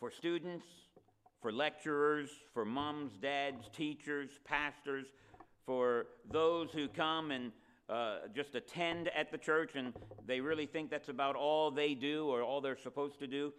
For 0.00 0.10
students, 0.10 0.66
for 1.42 1.52
lecturers, 1.52 2.30
for 2.54 2.64
moms, 2.64 3.18
dads, 3.20 3.68
teachers, 3.76 4.30
pastors, 4.44 5.06
for 5.66 6.06
those 6.30 6.70
who 6.70 6.88
come 6.88 7.32
and 7.32 7.52
uh, 7.88 8.18
just 8.34 8.54
attend 8.54 9.08
at 9.08 9.30
the 9.30 9.36
church 9.36 9.72
and 9.74 9.92
they 10.26 10.40
really 10.40 10.66
think 10.66 10.88
that's 10.88 11.08
about 11.08 11.34
all 11.34 11.70
they 11.70 11.94
do 11.94 12.26
or 12.26 12.42
all 12.42 12.60
they're 12.60 12.78
supposed 12.78 13.18
to 13.18 13.26
do, 13.26 13.52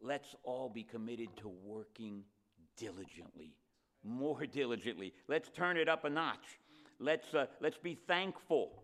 let's 0.00 0.34
all 0.44 0.68
be 0.68 0.84
committed 0.84 1.28
to 1.36 1.48
working 1.48 2.22
diligently, 2.76 3.52
more 4.04 4.46
diligently. 4.46 5.12
Let's 5.28 5.50
turn 5.50 5.76
it 5.76 5.88
up 5.88 6.04
a 6.04 6.10
notch. 6.10 6.58
Let's, 7.00 7.34
uh, 7.34 7.46
let's 7.60 7.78
be 7.78 7.98
thankful 8.06 8.82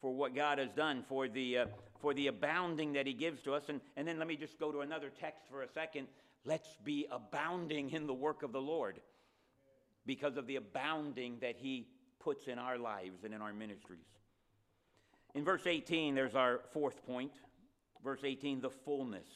for 0.00 0.12
what 0.12 0.34
God 0.34 0.58
has 0.58 0.70
done, 0.76 1.04
for 1.08 1.26
the, 1.28 1.58
uh, 1.58 1.66
for 2.00 2.14
the 2.14 2.28
abounding 2.28 2.92
that 2.92 3.06
He 3.06 3.14
gives 3.14 3.42
to 3.42 3.52
us. 3.52 3.64
And, 3.68 3.80
and 3.96 4.06
then 4.06 4.18
let 4.18 4.28
me 4.28 4.36
just 4.36 4.58
go 4.60 4.70
to 4.70 4.80
another 4.80 5.10
text 5.20 5.42
for 5.50 5.62
a 5.62 5.68
second. 5.68 6.06
Let's 6.48 6.78
be 6.82 7.06
abounding 7.10 7.90
in 7.90 8.06
the 8.06 8.14
work 8.14 8.42
of 8.42 8.52
the 8.52 8.60
Lord 8.60 9.00
because 10.06 10.38
of 10.38 10.46
the 10.46 10.56
abounding 10.56 11.36
that 11.42 11.56
He 11.56 11.86
puts 12.18 12.48
in 12.48 12.58
our 12.58 12.78
lives 12.78 13.22
and 13.24 13.34
in 13.34 13.42
our 13.42 13.52
ministries. 13.52 14.06
In 15.34 15.44
verse 15.44 15.66
18, 15.66 16.14
there's 16.14 16.34
our 16.34 16.62
fourth 16.72 17.04
point. 17.06 17.32
Verse 18.02 18.20
18, 18.24 18.62
the 18.62 18.70
fullness 18.70 19.28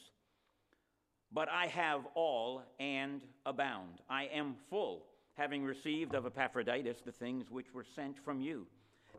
but 1.32 1.48
I 1.48 1.66
have 1.68 2.06
all 2.14 2.62
and 2.78 3.22
abound. 3.46 4.00
I 4.08 4.24
am 4.24 4.54
full, 4.68 5.06
having 5.34 5.64
received 5.64 6.14
of 6.14 6.26
Epaphroditus 6.26 6.98
the 7.04 7.12
things 7.12 7.50
which 7.50 7.72
were 7.72 7.86
sent 7.96 8.18
from 8.18 8.40
you 8.40 8.66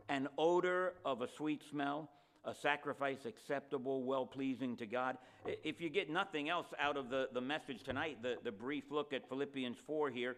an 0.08 0.28
odor 0.36 0.94
of 1.04 1.22
a 1.22 1.28
sweet 1.36 1.62
smell, 1.70 2.10
a 2.44 2.54
sacrifice 2.62 3.18
acceptable, 3.24 4.02
well 4.04 4.26
pleasing 4.26 4.76
to 4.76 4.86
God. 4.86 5.16
If 5.46 5.80
you 5.80 5.88
get 5.88 6.10
nothing 6.10 6.48
else 6.48 6.66
out 6.78 6.96
of 6.96 7.08
the, 7.08 7.28
the 7.32 7.40
message 7.40 7.82
tonight, 7.84 8.18
the, 8.22 8.34
the 8.44 8.52
brief 8.52 8.84
look 8.90 9.12
at 9.12 9.28
Philippians 9.28 9.76
4 9.86 10.10
here, 10.10 10.36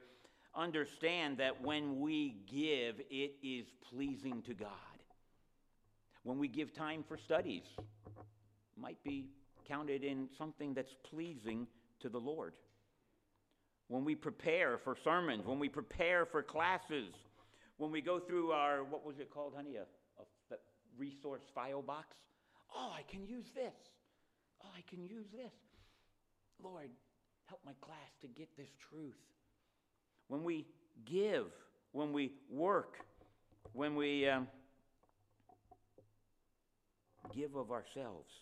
understand 0.54 1.38
that 1.38 1.60
when 1.62 2.00
we 2.00 2.36
give, 2.50 2.96
it 3.10 3.34
is 3.42 3.66
pleasing 3.90 4.42
to 4.46 4.54
God. 4.54 4.70
When 6.22 6.38
we 6.38 6.48
give 6.48 6.74
time 6.74 7.04
for 7.06 7.18
studies, 7.24 7.62
might 8.76 9.02
be 9.04 9.26
counted 9.66 10.04
in 10.04 10.28
something 10.38 10.74
that's 10.74 10.94
pleasing 11.10 11.66
to 12.00 12.08
the 12.08 12.18
Lord. 12.18 12.54
When 13.88 14.04
we 14.04 14.14
prepare 14.14 14.78
for 14.82 14.96
sermons, 15.04 15.46
when 15.46 15.58
we 15.58 15.68
prepare 15.68 16.26
for 16.26 16.42
classes, 16.42 17.12
when 17.78 17.90
we 17.92 18.00
go 18.00 18.18
through 18.18 18.50
our, 18.50 18.82
what 18.82 19.04
was 19.04 19.16
it 19.20 19.30
called, 19.30 19.54
honey, 19.56 19.76
a, 19.76 19.84
resource 20.98 21.42
file 21.54 21.82
box. 21.82 22.16
Oh, 22.74 22.92
I 22.94 23.02
can 23.10 23.26
use 23.26 23.46
this. 23.54 23.74
Oh, 24.64 24.68
I 24.76 24.82
can 24.88 25.04
use 25.04 25.26
this. 25.32 25.52
Lord, 26.62 26.90
help 27.46 27.60
my 27.64 27.72
class 27.80 28.10
to 28.22 28.28
get 28.28 28.48
this 28.56 28.70
truth. 28.90 29.14
When 30.28 30.42
we 30.42 30.66
give, 31.04 31.46
when 31.92 32.12
we 32.12 32.32
work, 32.50 32.96
when 33.72 33.94
we 33.94 34.28
um, 34.28 34.48
give 37.34 37.54
of 37.54 37.70
ourselves, 37.70 38.32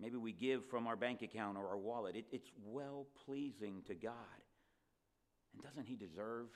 Maybe 0.00 0.16
we 0.16 0.32
give 0.32 0.62
from 0.70 0.86
our 0.86 0.96
bank 0.96 1.20
account 1.22 1.58
or 1.58 1.68
our 1.68 1.76
wallet. 1.76 2.16
It, 2.16 2.24
it's 2.32 2.50
well 2.64 3.06
pleasing 3.26 3.82
to 3.86 3.94
God. 3.94 4.14
And 5.52 5.62
doesn't 5.62 5.86
He 5.86 5.94
deserve 5.94 6.46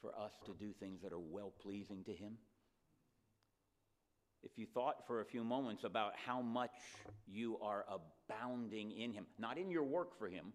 for 0.00 0.10
us 0.18 0.32
to 0.46 0.54
do 0.58 0.72
things 0.80 1.00
that 1.02 1.12
are 1.12 1.20
well 1.20 1.52
pleasing 1.62 2.02
to 2.04 2.12
Him? 2.12 2.32
If 4.42 4.52
you 4.56 4.66
thought 4.66 5.06
for 5.06 5.20
a 5.20 5.24
few 5.24 5.44
moments 5.44 5.84
about 5.84 6.12
how 6.26 6.40
much 6.40 6.70
you 7.26 7.58
are 7.62 7.84
abounding 7.88 8.92
in 8.92 9.12
Him, 9.12 9.26
not 9.38 9.58
in 9.58 9.70
your 9.70 9.84
work 9.84 10.18
for 10.18 10.28
Him, 10.28 10.52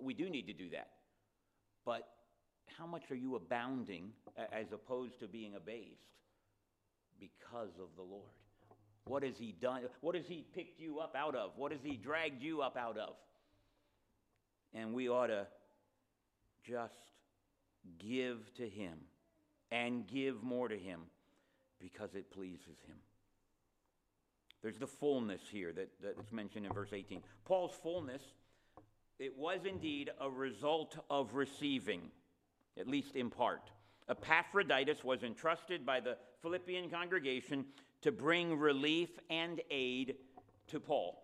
we 0.00 0.14
do 0.14 0.28
need 0.28 0.46
to 0.46 0.52
do 0.52 0.70
that, 0.70 0.88
but 1.84 2.08
how 2.78 2.86
much 2.86 3.10
are 3.10 3.16
you 3.16 3.36
abounding 3.36 4.10
as 4.52 4.72
opposed 4.72 5.20
to 5.20 5.28
being 5.28 5.54
abased 5.54 6.00
because 7.20 7.78
of 7.80 7.88
the 7.96 8.02
Lord? 8.02 8.30
What 9.04 9.22
has 9.22 9.36
He 9.36 9.54
done? 9.60 9.82
What 10.00 10.14
has 10.14 10.26
He 10.26 10.44
picked 10.54 10.80
you 10.80 10.98
up 10.98 11.14
out 11.16 11.34
of? 11.34 11.52
What 11.56 11.72
has 11.72 11.80
He 11.82 11.96
dragged 11.96 12.42
you 12.42 12.62
up 12.62 12.76
out 12.76 12.96
of? 12.96 13.14
And 14.74 14.94
we 14.94 15.08
ought 15.08 15.26
to 15.26 15.46
just 16.64 16.94
give 17.98 18.38
to 18.56 18.68
him 18.68 18.94
and 19.70 20.06
give 20.06 20.42
more 20.42 20.68
to 20.68 20.78
him 20.78 21.00
because 21.80 22.14
it 22.14 22.30
pleases 22.30 22.78
him. 22.86 22.96
There's 24.62 24.78
the 24.78 24.86
fullness 24.86 25.40
here 25.50 25.72
that, 25.72 25.90
that's 26.02 26.32
mentioned 26.32 26.66
in 26.66 26.72
verse 26.72 26.92
18. 26.92 27.20
Paul's 27.44 27.74
fullness, 27.82 28.22
it 29.18 29.36
was 29.36 29.60
indeed 29.64 30.10
a 30.20 30.30
result 30.30 30.96
of 31.10 31.34
receiving, 31.34 32.02
at 32.78 32.86
least 32.86 33.16
in 33.16 33.28
part. 33.28 33.70
Epaphroditus 34.08 35.02
was 35.02 35.22
entrusted 35.22 35.84
by 35.84 36.00
the 36.00 36.16
Philippian 36.42 36.90
congregation 36.90 37.64
to 38.02 38.12
bring 38.12 38.58
relief 38.58 39.10
and 39.30 39.60
aid 39.70 40.16
to 40.68 40.78
Paul. 40.78 41.22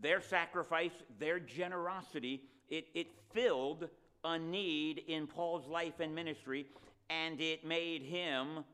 Their 0.00 0.20
sacrifice, 0.20 0.92
their 1.18 1.38
generosity, 1.38 2.42
it, 2.68 2.86
it 2.94 3.08
filled 3.32 3.88
a 4.24 4.38
need 4.38 5.02
in 5.06 5.26
Paul's 5.26 5.66
life 5.66 6.00
and 6.00 6.14
ministry, 6.14 6.66
and 7.08 7.40
it 7.40 7.64
made 7.64 8.02
him 8.02 8.64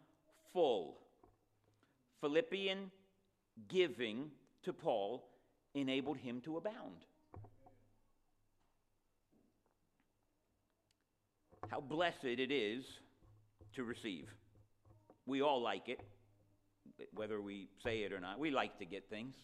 full. 0.52 0.98
Philippian 2.20 2.90
giving 3.68 4.30
to 4.64 4.72
Paul 4.72 5.26
enabled 5.74 6.18
him 6.18 6.40
to 6.42 6.56
abound. 6.56 7.04
How 11.68 11.80
blessed 11.80 12.24
it 12.24 12.50
is 12.50 12.84
to 13.74 13.84
receive. 13.84 14.28
We 15.26 15.42
all 15.42 15.60
like 15.60 15.88
it, 15.88 16.00
whether 17.12 17.40
we 17.40 17.68
say 17.82 18.00
it 18.00 18.12
or 18.12 18.20
not. 18.20 18.38
We 18.38 18.50
like 18.50 18.78
to 18.78 18.84
get 18.84 19.10
things, 19.10 19.34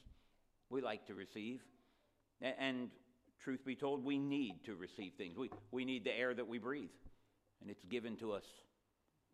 we 0.71 0.81
like 0.81 1.07
to 1.07 1.15
receive. 1.15 1.61
And 2.41 2.91
truth 3.43 3.65
be 3.65 3.77
told, 3.77 4.05
we 4.05 4.19
need 4.19 4.65
to 4.67 4.75
receive 4.75 5.13
things. 5.17 5.37
We, 5.37 5.51
we 5.71 5.85
need 5.85 6.05
the 6.05 6.17
air 6.17 6.35
that 6.35 6.47
we 6.47 6.59
breathe, 6.59 6.91
and 7.61 7.71
it's 7.71 7.85
given 7.85 8.17
to 8.19 8.33
us 8.33 8.45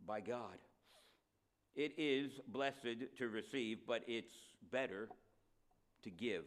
by 0.07 0.21
God. 0.21 0.57
It 1.79 1.93
is 1.97 2.33
blessed 2.49 3.07
to 3.19 3.29
receive, 3.29 3.79
but 3.87 4.03
it's 4.09 4.35
better 4.73 5.09
to 6.03 6.11
give. 6.11 6.43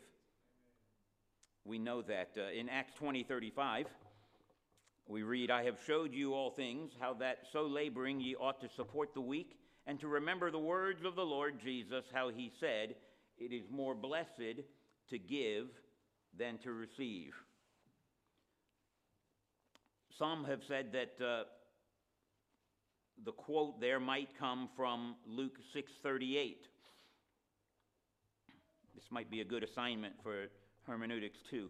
We 1.64 1.80
know 1.80 2.02
that 2.02 2.32
uh, 2.38 2.52
in 2.52 2.68
Acts 2.68 2.92
20 3.00 3.24
35, 3.24 3.86
we 5.08 5.24
read, 5.24 5.50
I 5.50 5.64
have 5.64 5.78
showed 5.88 6.14
you 6.14 6.34
all 6.34 6.50
things, 6.50 6.92
how 7.00 7.14
that 7.14 7.44
so 7.54 7.62
laboring 7.62 8.20
ye 8.20 8.36
ought 8.36 8.60
to 8.60 8.68
support 8.76 9.14
the 9.14 9.22
weak, 9.22 9.58
and 9.88 9.98
to 10.02 10.10
remember 10.10 10.52
the 10.52 10.60
words 10.60 11.06
of 11.06 11.16
the 11.16 11.26
Lord 11.26 11.62
Jesus, 11.64 12.04
how 12.14 12.28
he 12.28 12.52
said, 12.60 12.96
It 13.38 13.54
is 13.54 13.64
more 13.72 13.96
blessed 13.96 14.60
to 15.12 15.18
give 15.18 15.68
than 16.38 16.58
to 16.66 16.74
receive. 16.74 17.32
Some 20.20 20.44
have 20.44 20.60
said 20.68 20.92
that 20.92 21.26
uh, 21.26 21.44
the 23.24 23.32
quote 23.32 23.80
there 23.80 24.00
might 24.00 24.38
come 24.38 24.70
from 24.76 25.16
Luke 25.26 25.60
6:38. 25.74 26.68
This 28.96 29.12
might 29.12 29.30
be 29.30 29.42
a 29.42 29.46
good 29.46 29.64
assignment 29.64 30.22
for 30.22 30.50
hermeneutics 30.84 31.42
too. 31.44 31.70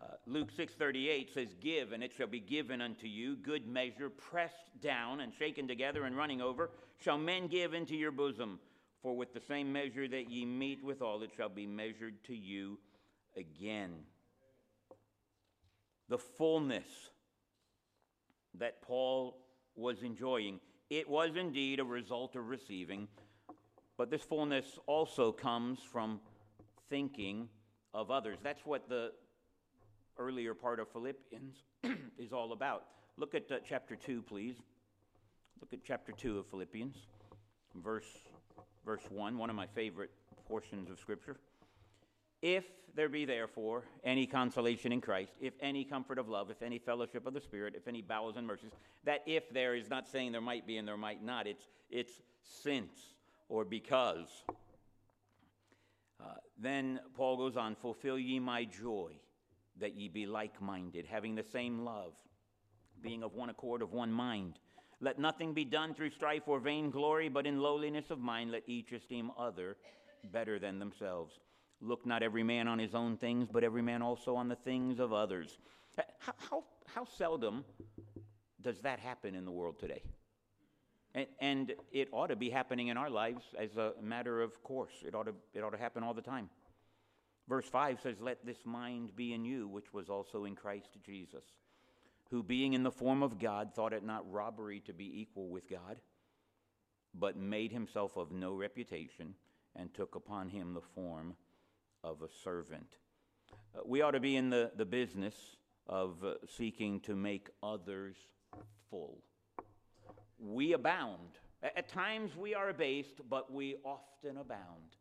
Uh, 0.00 0.16
Luke 0.26 0.50
6:38 0.52 1.30
says, 1.30 1.54
"Give, 1.54 1.92
and 1.92 2.02
it 2.02 2.12
shall 2.12 2.26
be 2.26 2.40
given 2.40 2.80
unto 2.80 3.06
you, 3.06 3.36
good 3.36 3.66
measure, 3.66 4.10
pressed 4.10 4.80
down 4.80 5.20
and 5.20 5.34
shaken 5.34 5.66
together 5.66 6.04
and 6.04 6.16
running 6.16 6.40
over, 6.40 6.70
shall 6.98 7.18
men 7.18 7.48
give 7.48 7.74
into 7.74 7.96
your 7.96 8.12
bosom. 8.12 8.60
For 9.02 9.16
with 9.16 9.32
the 9.32 9.40
same 9.40 9.72
measure 9.72 10.08
that 10.08 10.28
ye 10.28 10.44
meet 10.44 10.82
withal, 10.82 11.22
it 11.22 11.32
shall 11.36 11.48
be 11.48 11.66
measured 11.66 12.22
to 12.24 12.36
you 12.36 12.80
again." 13.36 14.06
The 16.08 16.18
fullness 16.18 17.10
that 18.54 18.82
Paul 18.82 19.47
was 19.78 20.02
enjoying. 20.02 20.60
It 20.90 21.08
was 21.08 21.36
indeed 21.36 21.80
a 21.80 21.84
result 21.84 22.34
of 22.36 22.48
receiving, 22.48 23.08
but 23.96 24.10
this 24.10 24.22
fullness 24.22 24.78
also 24.86 25.32
comes 25.32 25.78
from 25.80 26.20
thinking 26.90 27.48
of 27.94 28.10
others. 28.10 28.38
That's 28.42 28.64
what 28.64 28.88
the 28.88 29.12
earlier 30.18 30.54
part 30.54 30.80
of 30.80 30.88
Philippians 30.88 31.56
is 32.18 32.32
all 32.32 32.52
about. 32.52 32.84
Look 33.16 33.34
at 33.34 33.50
uh, 33.50 33.56
chapter 33.66 33.96
2, 33.96 34.22
please. 34.22 34.56
Look 35.60 35.72
at 35.72 35.80
chapter 35.84 36.12
2 36.12 36.38
of 36.38 36.46
Philippians, 36.46 36.96
verse, 37.74 38.06
verse 38.84 39.02
1, 39.10 39.36
one 39.36 39.50
of 39.50 39.56
my 39.56 39.66
favorite 39.66 40.10
portions 40.46 40.90
of 40.90 40.98
Scripture. 40.98 41.36
If 42.42 42.64
there 42.94 43.08
be 43.08 43.24
therefore 43.24 43.84
any 44.04 44.26
consolation 44.26 44.92
in 44.92 45.00
Christ, 45.00 45.32
if 45.40 45.54
any 45.60 45.84
comfort 45.84 46.18
of 46.18 46.28
love, 46.28 46.50
if 46.50 46.62
any 46.62 46.78
fellowship 46.78 47.26
of 47.26 47.34
the 47.34 47.40
Spirit, 47.40 47.74
if 47.76 47.88
any 47.88 48.02
bowels 48.02 48.36
and 48.36 48.46
mercies, 48.46 48.72
that 49.04 49.22
if 49.26 49.48
there 49.50 49.74
is 49.74 49.88
not 49.88 50.08
saying 50.08 50.32
there 50.32 50.40
might 50.40 50.66
be 50.66 50.76
and 50.78 50.86
there 50.86 50.96
might 50.96 51.22
not, 51.22 51.46
it's, 51.46 51.64
it's 51.90 52.20
since 52.42 53.14
or 53.48 53.64
because. 53.64 54.28
Uh, 56.20 56.34
then 56.58 57.00
Paul 57.14 57.36
goes 57.36 57.56
on, 57.56 57.76
fulfill 57.76 58.18
ye 58.18 58.40
my 58.40 58.64
joy, 58.64 59.12
that 59.80 59.94
ye 59.94 60.08
be 60.08 60.26
like 60.26 60.60
minded, 60.60 61.06
having 61.06 61.34
the 61.34 61.44
same 61.44 61.84
love, 61.84 62.14
being 63.00 63.22
of 63.22 63.34
one 63.34 63.50
accord, 63.50 63.82
of 63.82 63.92
one 63.92 64.12
mind. 64.12 64.58
Let 65.00 65.18
nothing 65.18 65.54
be 65.54 65.64
done 65.64 65.94
through 65.94 66.10
strife 66.10 66.48
or 66.48 66.58
vain 66.58 66.90
glory, 66.90 67.28
but 67.28 67.46
in 67.46 67.60
lowliness 67.60 68.10
of 68.10 68.18
mind 68.18 68.50
let 68.50 68.64
each 68.66 68.92
esteem 68.92 69.30
other 69.38 69.76
better 70.32 70.58
than 70.58 70.80
themselves. 70.80 71.38
Look 71.80 72.06
not 72.06 72.22
every 72.22 72.42
man 72.42 72.66
on 72.66 72.78
his 72.78 72.94
own 72.94 73.16
things, 73.16 73.48
but 73.50 73.62
every 73.62 73.82
man 73.82 74.02
also 74.02 74.34
on 74.34 74.48
the 74.48 74.56
things 74.56 74.98
of 74.98 75.12
others. 75.12 75.58
Eh, 75.98 76.02
how, 76.18 76.34
how, 76.50 76.64
how 76.86 77.04
seldom 77.04 77.64
does 78.60 78.80
that 78.80 78.98
happen 78.98 79.34
in 79.34 79.44
the 79.44 79.50
world 79.50 79.78
today? 79.78 80.02
And, 81.14 81.26
and, 81.40 81.72
it 81.90 82.08
ought 82.12 82.26
to 82.28 82.36
be 82.36 82.50
happening 82.50 82.88
in 82.88 82.96
our 82.96 83.08
lives 83.08 83.44
as 83.58 83.76
a 83.76 83.92
matter 84.02 84.42
of 84.42 84.62
course. 84.62 84.92
It 85.06 85.14
ought, 85.14 85.24
to, 85.24 85.34
it 85.54 85.62
ought 85.62 85.70
to 85.70 85.78
happen 85.78 86.02
all 86.02 86.14
the 86.14 86.22
time. 86.22 86.50
Verse 87.48 87.66
5 87.66 88.00
says, 88.02 88.20
Let 88.20 88.44
this 88.44 88.58
mind 88.64 89.16
be 89.16 89.32
in 89.32 89.44
you, 89.44 89.68
which 89.68 89.92
was 89.94 90.10
also 90.10 90.44
in 90.44 90.54
Christ 90.54 90.98
Jesus, 91.04 91.44
who 92.30 92.42
being 92.42 92.74
in 92.74 92.82
the 92.82 92.90
form 92.90 93.22
of 93.22 93.38
God 93.38 93.74
thought 93.74 93.94
it 93.94 94.04
not 94.04 94.30
robbery 94.30 94.80
to 94.80 94.92
be 94.92 95.20
equal 95.20 95.48
with 95.48 95.68
God, 95.68 95.96
but 97.14 97.36
made 97.36 97.72
himself 97.72 98.16
of 98.16 98.30
no 98.30 98.52
reputation, 98.52 99.34
and 99.74 99.94
took 99.94 100.14
upon 100.14 100.50
him 100.50 100.74
the 100.74 100.82
form 100.94 101.34
of 102.04 102.22
a 102.22 102.28
servant. 102.44 102.96
Uh, 103.74 103.80
we 103.84 104.02
ought 104.02 104.12
to 104.12 104.20
be 104.20 104.36
in 104.36 104.50
the, 104.50 104.70
the 104.76 104.84
business 104.84 105.34
of 105.86 106.22
uh, 106.24 106.34
seeking 106.46 107.00
to 107.00 107.14
make 107.14 107.48
others 107.62 108.16
full. 108.90 109.18
We 110.38 110.72
abound. 110.72 111.38
At 111.62 111.88
times 111.88 112.36
we 112.36 112.54
are 112.54 112.68
abased, 112.68 113.20
but 113.28 113.52
we 113.52 113.76
often 113.84 114.36
abound. 114.38 114.96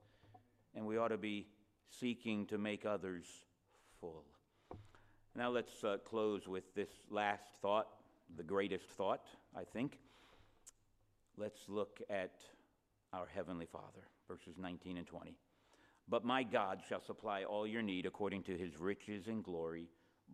And 0.76 0.86
we 0.86 0.98
ought 0.98 1.10
to 1.10 1.18
be 1.18 1.48
seeking 1.90 2.46
to 2.48 2.58
make 2.58 2.86
others 2.86 3.26
full. 4.00 4.24
Now 5.36 5.50
let's 5.50 5.84
uh, 5.84 5.98
close 6.04 6.48
with 6.48 6.74
this 6.74 6.90
last 7.12 7.44
thought, 7.62 7.88
the 8.36 8.44
greatest 8.44 8.86
thought, 8.90 9.26
I 9.56 9.64
think. 9.64 10.00
Let's 11.38 11.60
look 11.68 12.02
at 12.10 12.34
our 13.14 13.28
Heavenly 13.34 13.68
Father, 13.68 14.08
verses 14.28 14.56
19 14.58 14.98
and 14.98 15.06
20. 15.06 15.36
But 16.10 16.24
my 16.24 16.44
God 16.44 16.82
shall 16.88 17.02
supply 17.02 17.44
all 17.44 17.68
your 17.68 17.82
need 17.82 18.06
according 18.06 18.44
to 18.44 18.58
his 18.58 18.78
riches 18.78 19.28
and 19.28 19.44
glory 19.44 19.90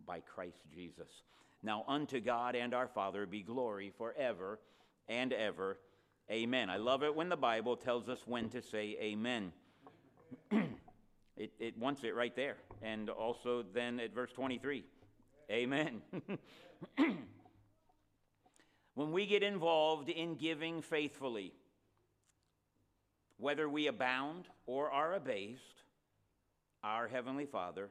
by 0.06 0.20
Christ 0.20 0.60
Jesus. 0.72 1.22
Now 1.62 1.84
unto 1.88 2.20
God 2.20 2.54
and 2.54 2.74
our 2.74 2.88
Father 2.88 3.26
be 3.26 3.42
glory 3.42 3.92
forever 3.96 4.60
and 5.08 5.32
ever. 5.32 5.78
Amen. 6.30 6.70
I 6.70 6.76
love 6.76 7.02
it 7.02 7.14
when 7.14 7.28
the 7.28 7.36
Bible 7.36 7.76
tells 7.76 8.08
us 8.08 8.20
when 8.26 8.48
to 8.50 8.62
say 8.62 8.96
amen. 9.00 9.52
it, 10.50 11.52
it 11.58 11.76
wants 11.78 12.04
it 12.04 12.14
right 12.14 12.34
there. 12.36 12.56
And 12.82 13.10
also 13.10 13.64
then 13.74 13.98
at 13.98 14.14
verse 14.14 14.30
23, 14.32 14.84
amen. 15.50 16.02
when 18.94 19.12
we 19.12 19.26
get 19.26 19.42
involved 19.42 20.08
in 20.08 20.36
giving 20.36 20.82
faithfully, 20.82 21.52
whether 23.38 23.68
we 23.68 23.86
abound 23.86 24.46
or 24.66 24.90
are 24.90 25.14
abased, 25.14 25.82
our 26.82 27.08
Heavenly 27.08 27.46
Father 27.46 27.90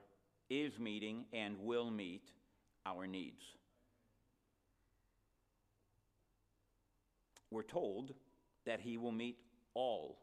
is 0.50 0.78
meeting 0.80 1.26
and 1.34 1.58
will 1.60 1.90
meet 1.90 2.30
our 2.86 3.08
needs. 3.08 3.42
We're 7.50 7.64
told 7.64 8.14
that 8.66 8.80
He 8.80 8.98
will 8.98 9.12
meet 9.12 9.38
all 9.74 10.20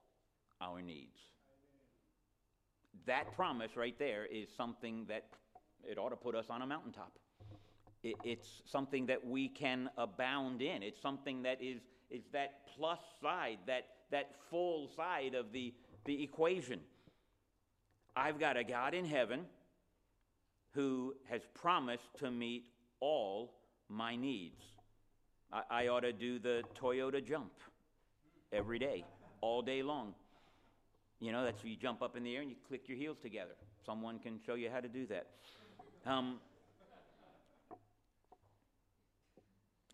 our 0.60 0.82
needs. 0.82 1.18
That 3.06 3.34
promise 3.34 3.76
right 3.76 3.98
there 3.98 4.26
is 4.26 4.48
something 4.56 5.06
that 5.08 5.26
it 5.84 5.98
ought 5.98 6.10
to 6.10 6.16
put 6.16 6.34
us 6.34 6.46
on 6.50 6.62
a 6.62 6.66
mountaintop. 6.66 7.12
It, 8.02 8.14
it's 8.24 8.62
something 8.66 9.06
that 9.06 9.26
we 9.26 9.48
can 9.48 9.90
abound 9.96 10.62
in. 10.62 10.82
It's 10.82 11.00
something 11.00 11.42
that 11.42 11.62
is, 11.62 11.80
is 12.10 12.22
that 12.32 12.66
plus 12.76 12.98
side, 13.22 13.58
that 13.66 13.86
that 14.10 14.30
full 14.50 14.88
side 14.96 15.34
of 15.34 15.52
the, 15.52 15.72
the 16.04 16.22
equation. 16.22 16.80
I've 18.16 18.38
got 18.38 18.56
a 18.56 18.64
God 18.64 18.94
in 18.94 19.04
heaven 19.04 19.46
who 20.72 21.14
has 21.28 21.42
promised 21.54 22.08
to 22.18 22.30
meet 22.30 22.64
all 23.00 23.54
my 23.88 24.16
needs. 24.16 24.62
I, 25.52 25.62
I 25.70 25.88
ought 25.88 26.00
to 26.00 26.12
do 26.12 26.38
the 26.38 26.62
Toyota 26.80 27.24
jump 27.26 27.52
every 28.52 28.78
day, 28.78 29.04
all 29.40 29.62
day 29.62 29.82
long. 29.82 30.14
You 31.20 31.32
know, 31.32 31.44
that's 31.44 31.62
where 31.62 31.70
you 31.70 31.76
jump 31.76 32.02
up 32.02 32.16
in 32.16 32.22
the 32.22 32.34
air 32.34 32.40
and 32.40 32.50
you 32.50 32.56
click 32.66 32.88
your 32.88 32.96
heels 32.96 33.18
together. 33.22 33.54
Someone 33.84 34.18
can 34.18 34.38
show 34.44 34.54
you 34.54 34.70
how 34.70 34.80
to 34.80 34.88
do 34.88 35.06
that. 35.06 35.26
Um, 36.06 36.38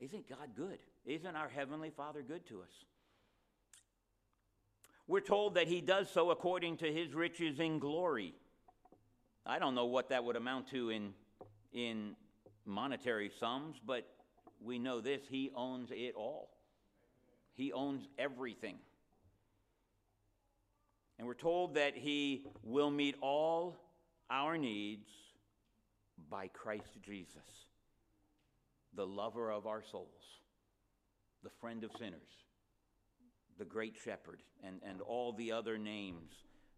isn't 0.00 0.28
God 0.28 0.50
good? 0.56 0.78
Isn't 1.04 1.34
our 1.34 1.48
Heavenly 1.48 1.90
Father 1.90 2.22
good 2.22 2.46
to 2.48 2.60
us? 2.60 2.84
We're 5.08 5.20
told 5.20 5.54
that 5.54 5.68
He 5.68 5.80
does 5.80 6.10
so 6.10 6.30
according 6.30 6.78
to 6.78 6.92
His 6.92 7.14
riches 7.14 7.60
in 7.60 7.78
glory. 7.78 8.34
I 9.44 9.58
don't 9.58 9.74
know 9.74 9.86
what 9.86 10.08
that 10.08 10.24
would 10.24 10.36
amount 10.36 10.68
to 10.70 10.90
in, 10.90 11.14
in 11.72 12.16
monetary 12.64 13.30
sums, 13.38 13.76
but 13.84 14.06
we 14.60 14.78
know 14.78 15.00
this 15.00 15.22
He 15.28 15.50
owns 15.54 15.90
it 15.92 16.14
all. 16.16 16.50
He 17.54 17.72
owns 17.72 18.06
everything. 18.18 18.76
And 21.18 21.26
we're 21.26 21.34
told 21.34 21.76
that 21.76 21.96
He 21.96 22.44
will 22.62 22.90
meet 22.90 23.16
all 23.20 23.76
our 24.28 24.58
needs 24.58 25.08
by 26.28 26.48
Christ 26.48 26.98
Jesus, 27.02 27.66
the 28.94 29.06
lover 29.06 29.52
of 29.52 29.66
our 29.66 29.82
souls, 29.82 30.40
the 31.44 31.50
friend 31.60 31.84
of 31.84 31.92
sinners, 31.98 32.45
the 33.58 33.64
great 33.64 33.96
shepherd, 34.04 34.42
and, 34.64 34.80
and 34.88 35.00
all 35.00 35.32
the 35.32 35.52
other 35.52 35.78
names 35.78 36.32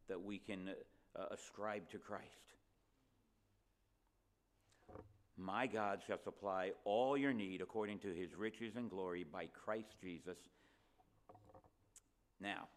that 0.09 0.21
we 0.23 0.38
can 0.38 0.71
uh, 1.19 1.25
ascribe 1.31 1.88
to 1.91 1.99
Christ. 1.99 2.25
My 5.37 5.67
God 5.67 6.01
shall 6.07 6.19
supply 6.19 6.73
all 6.85 7.17
your 7.17 7.33
need 7.33 7.61
according 7.61 8.01
to 8.01 8.09
his 8.09 8.35
riches 8.35 8.75
and 8.77 8.91
glory 8.91 9.25
by 9.25 9.47
Christ 9.47 9.95
Jesus. 10.03 10.38
Now, 12.41 12.69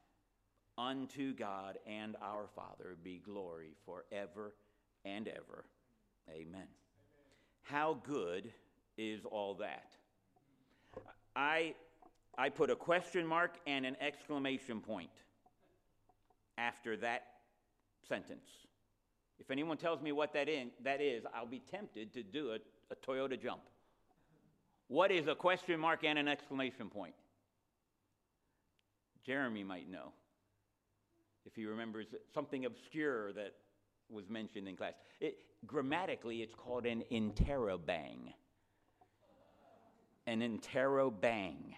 unto 0.77 1.33
God 1.33 1.77
and 1.87 2.15
our 2.21 2.47
Father 2.55 2.97
be 3.03 3.19
glory 3.23 3.71
forever 3.85 4.53
and 5.05 5.27
ever. 5.27 5.65
Amen. 6.29 6.45
Amen. 6.47 6.67
How 7.63 7.97
good 8.03 8.51
is 8.97 9.25
all 9.25 9.55
that? 9.55 9.91
I, 11.35 11.75
I 12.37 12.49
put 12.49 12.69
a 12.69 12.75
question 12.75 13.25
mark 13.25 13.55
and 13.67 13.85
an 13.85 13.95
exclamation 13.99 14.79
point 14.79 15.11
after 16.57 16.97
that 16.97 17.23
sentence. 18.07 18.49
If 19.39 19.49
anyone 19.51 19.77
tells 19.77 20.01
me 20.01 20.11
what 20.11 20.33
that, 20.33 20.47
in, 20.47 20.71
that 20.83 21.01
is, 21.01 21.23
I'll 21.33 21.45
be 21.45 21.61
tempted 21.71 22.13
to 22.13 22.23
do 22.23 22.51
a, 22.51 22.57
a 22.91 22.95
Toyota 22.95 23.41
jump. 23.41 23.61
What 24.87 25.11
is 25.11 25.27
a 25.27 25.35
question 25.35 25.79
mark 25.79 26.03
and 26.03 26.19
an 26.19 26.27
exclamation 26.27 26.89
point? 26.89 27.15
Jeremy 29.25 29.63
might 29.63 29.89
know 29.89 30.11
if 31.45 31.55
he 31.55 31.65
remembers 31.65 32.07
something 32.33 32.65
obscure 32.65 33.33
that 33.33 33.53
was 34.09 34.29
mentioned 34.29 34.67
in 34.67 34.75
class. 34.75 34.93
It, 35.19 35.37
grammatically, 35.65 36.41
it's 36.41 36.53
called 36.53 36.85
an 36.85 37.03
interrobang. 37.11 38.33
An 40.27 40.41
interrobang. 40.41 41.75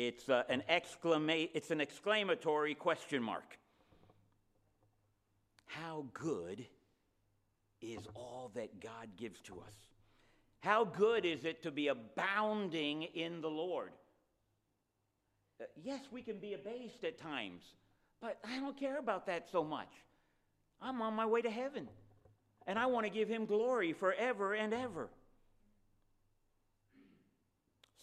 It's, 0.00 0.30
uh, 0.30 0.44
an 0.48 0.62
exclama- 0.66 1.50
it's 1.52 1.70
an 1.70 1.82
exclamatory 1.82 2.74
question 2.74 3.22
mark. 3.22 3.58
How 5.66 6.06
good 6.14 6.66
is 7.82 8.06
all 8.14 8.50
that 8.54 8.80
God 8.80 9.14
gives 9.18 9.42
to 9.42 9.60
us? 9.60 9.74
How 10.60 10.84
good 10.84 11.26
is 11.26 11.44
it 11.44 11.62
to 11.64 11.70
be 11.70 11.88
abounding 11.88 13.02
in 13.02 13.42
the 13.42 13.50
Lord? 13.50 13.92
Uh, 15.60 15.64
yes, 15.76 16.00
we 16.10 16.22
can 16.22 16.38
be 16.38 16.54
abased 16.54 17.04
at 17.04 17.18
times, 17.18 17.62
but 18.22 18.38
I 18.42 18.58
don't 18.58 18.78
care 18.78 18.98
about 18.98 19.26
that 19.26 19.50
so 19.50 19.62
much. 19.62 19.92
I'm 20.80 21.02
on 21.02 21.12
my 21.12 21.26
way 21.26 21.42
to 21.42 21.50
heaven, 21.50 21.90
and 22.66 22.78
I 22.78 22.86
want 22.86 23.04
to 23.04 23.10
give 23.10 23.28
Him 23.28 23.44
glory 23.44 23.92
forever 23.92 24.54
and 24.54 24.72
ever. 24.72 25.10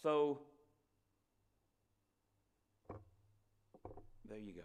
So, 0.00 0.38
there 4.28 4.38
you 4.38 4.52
go. 4.52 4.62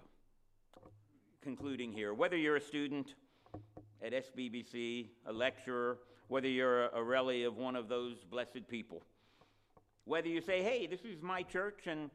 Concluding 1.41 1.91
here 1.91 2.13
whether 2.13 2.37
you're 2.37 2.57
a 2.57 2.61
student, 2.61 3.15
at 4.03 4.11
SBBC, 4.11 5.07
a 5.25 5.33
lecturer, 5.33 5.97
whether 6.27 6.47
you're 6.47 6.85
a, 6.87 6.99
a 6.99 7.47
of 7.47 7.57
one 7.57 7.75
of 7.75 7.87
those 7.87 8.17
blessed 8.29 8.67
people. 8.67 9.01
Whether 10.05 10.27
you 10.27 10.41
say, 10.41 10.61
hey, 10.61 10.87
this 10.87 11.01
is 11.01 11.21
my 11.21 11.41
church 11.43 11.87
and 11.87 12.09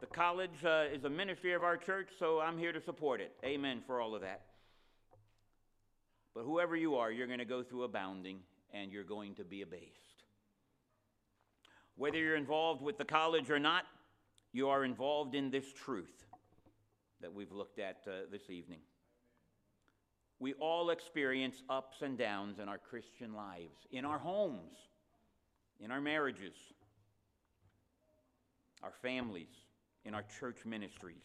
the 0.00 0.06
college 0.06 0.64
uh, 0.64 0.84
is 0.92 1.04
a 1.04 1.10
ministry 1.10 1.52
of 1.52 1.62
our 1.62 1.76
church, 1.76 2.08
so 2.18 2.40
I'm 2.40 2.58
here 2.58 2.72
to 2.72 2.80
support 2.80 3.20
it. 3.20 3.32
Amen 3.44 3.82
for 3.86 4.00
all 4.00 4.14
of 4.14 4.22
that. 4.22 4.42
But 6.34 6.44
whoever 6.44 6.74
you 6.74 6.96
are, 6.96 7.12
you're 7.12 7.26
going 7.26 7.38
to 7.38 7.44
go 7.44 7.62
through 7.62 7.84
a 7.84 7.88
bounding 7.88 8.38
and 8.72 8.90
you're 8.90 9.04
going 9.04 9.34
to 9.34 9.44
be 9.44 9.62
abased. 9.62 10.24
Whether 11.96 12.18
you're 12.18 12.36
involved 12.36 12.82
with 12.82 12.98
the 12.98 13.04
college 13.04 13.50
or 13.50 13.58
not, 13.58 13.84
you 14.52 14.68
are 14.68 14.84
involved 14.84 15.34
in 15.34 15.50
this 15.50 15.72
truth 15.72 16.24
that 17.20 17.32
we've 17.32 17.52
looked 17.52 17.78
at 17.78 18.02
uh, 18.06 18.26
this 18.30 18.50
evening. 18.50 18.80
We 20.38 20.54
all 20.54 20.90
experience 20.90 21.62
ups 21.70 22.02
and 22.02 22.18
downs 22.18 22.58
in 22.58 22.68
our 22.68 22.78
Christian 22.78 23.34
lives, 23.34 23.86
in 23.90 24.04
our 24.04 24.18
homes, 24.18 24.76
in 25.80 25.90
our 25.90 26.00
marriages, 26.00 26.54
our 28.82 28.92
families, 29.02 29.48
in 30.04 30.14
our 30.14 30.24
church 30.38 30.64
ministries. 30.64 31.24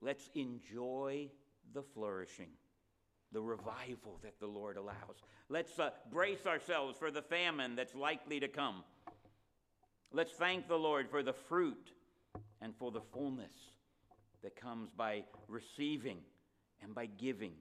Let's 0.00 0.30
enjoy 0.34 1.30
the 1.74 1.82
flourishing, 1.82 2.50
the 3.32 3.42
revival 3.42 4.18
that 4.22 4.38
the 4.38 4.46
Lord 4.46 4.76
allows. 4.76 5.16
Let's 5.48 5.78
uh, 5.78 5.90
brace 6.12 6.46
ourselves 6.46 6.98
for 6.98 7.10
the 7.10 7.22
famine 7.22 7.76
that's 7.76 7.94
likely 7.94 8.40
to 8.40 8.48
come. 8.48 8.84
Let's 10.12 10.32
thank 10.32 10.68
the 10.68 10.78
Lord 10.78 11.10
for 11.10 11.22
the 11.22 11.32
fruit 11.32 11.92
and 12.60 12.74
for 12.76 12.90
the 12.90 13.00
fullness 13.00 13.52
that 14.42 14.56
comes 14.56 14.90
by 14.96 15.24
receiving 15.48 16.18
and 16.82 16.94
by 16.94 17.06
giving 17.06 17.52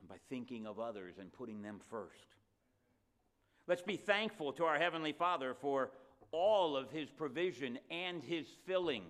and 0.00 0.08
by 0.08 0.16
thinking 0.28 0.66
of 0.66 0.78
others 0.78 1.14
and 1.18 1.32
putting 1.32 1.62
them 1.62 1.80
first. 1.90 2.26
Let's 3.66 3.82
be 3.82 3.96
thankful 3.96 4.52
to 4.54 4.64
our 4.64 4.78
Heavenly 4.78 5.12
Father 5.12 5.54
for 5.60 5.90
all 6.32 6.76
of 6.76 6.90
His 6.90 7.08
provision 7.10 7.78
and 7.90 8.22
His 8.22 8.46
filling. 8.66 9.04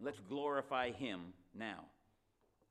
Let's 0.00 0.20
glorify 0.20 0.92
Him 0.92 1.34
now 1.54 1.84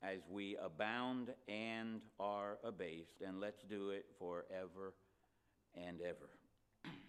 as 0.02 0.18
we 0.28 0.56
abound 0.56 1.32
and 1.46 2.00
are 2.18 2.58
abased, 2.64 3.22
and 3.24 3.40
let's 3.40 3.62
do 3.70 3.90
it 3.90 4.04
forever 4.18 4.94
and 5.76 6.00
ever. 6.00 6.28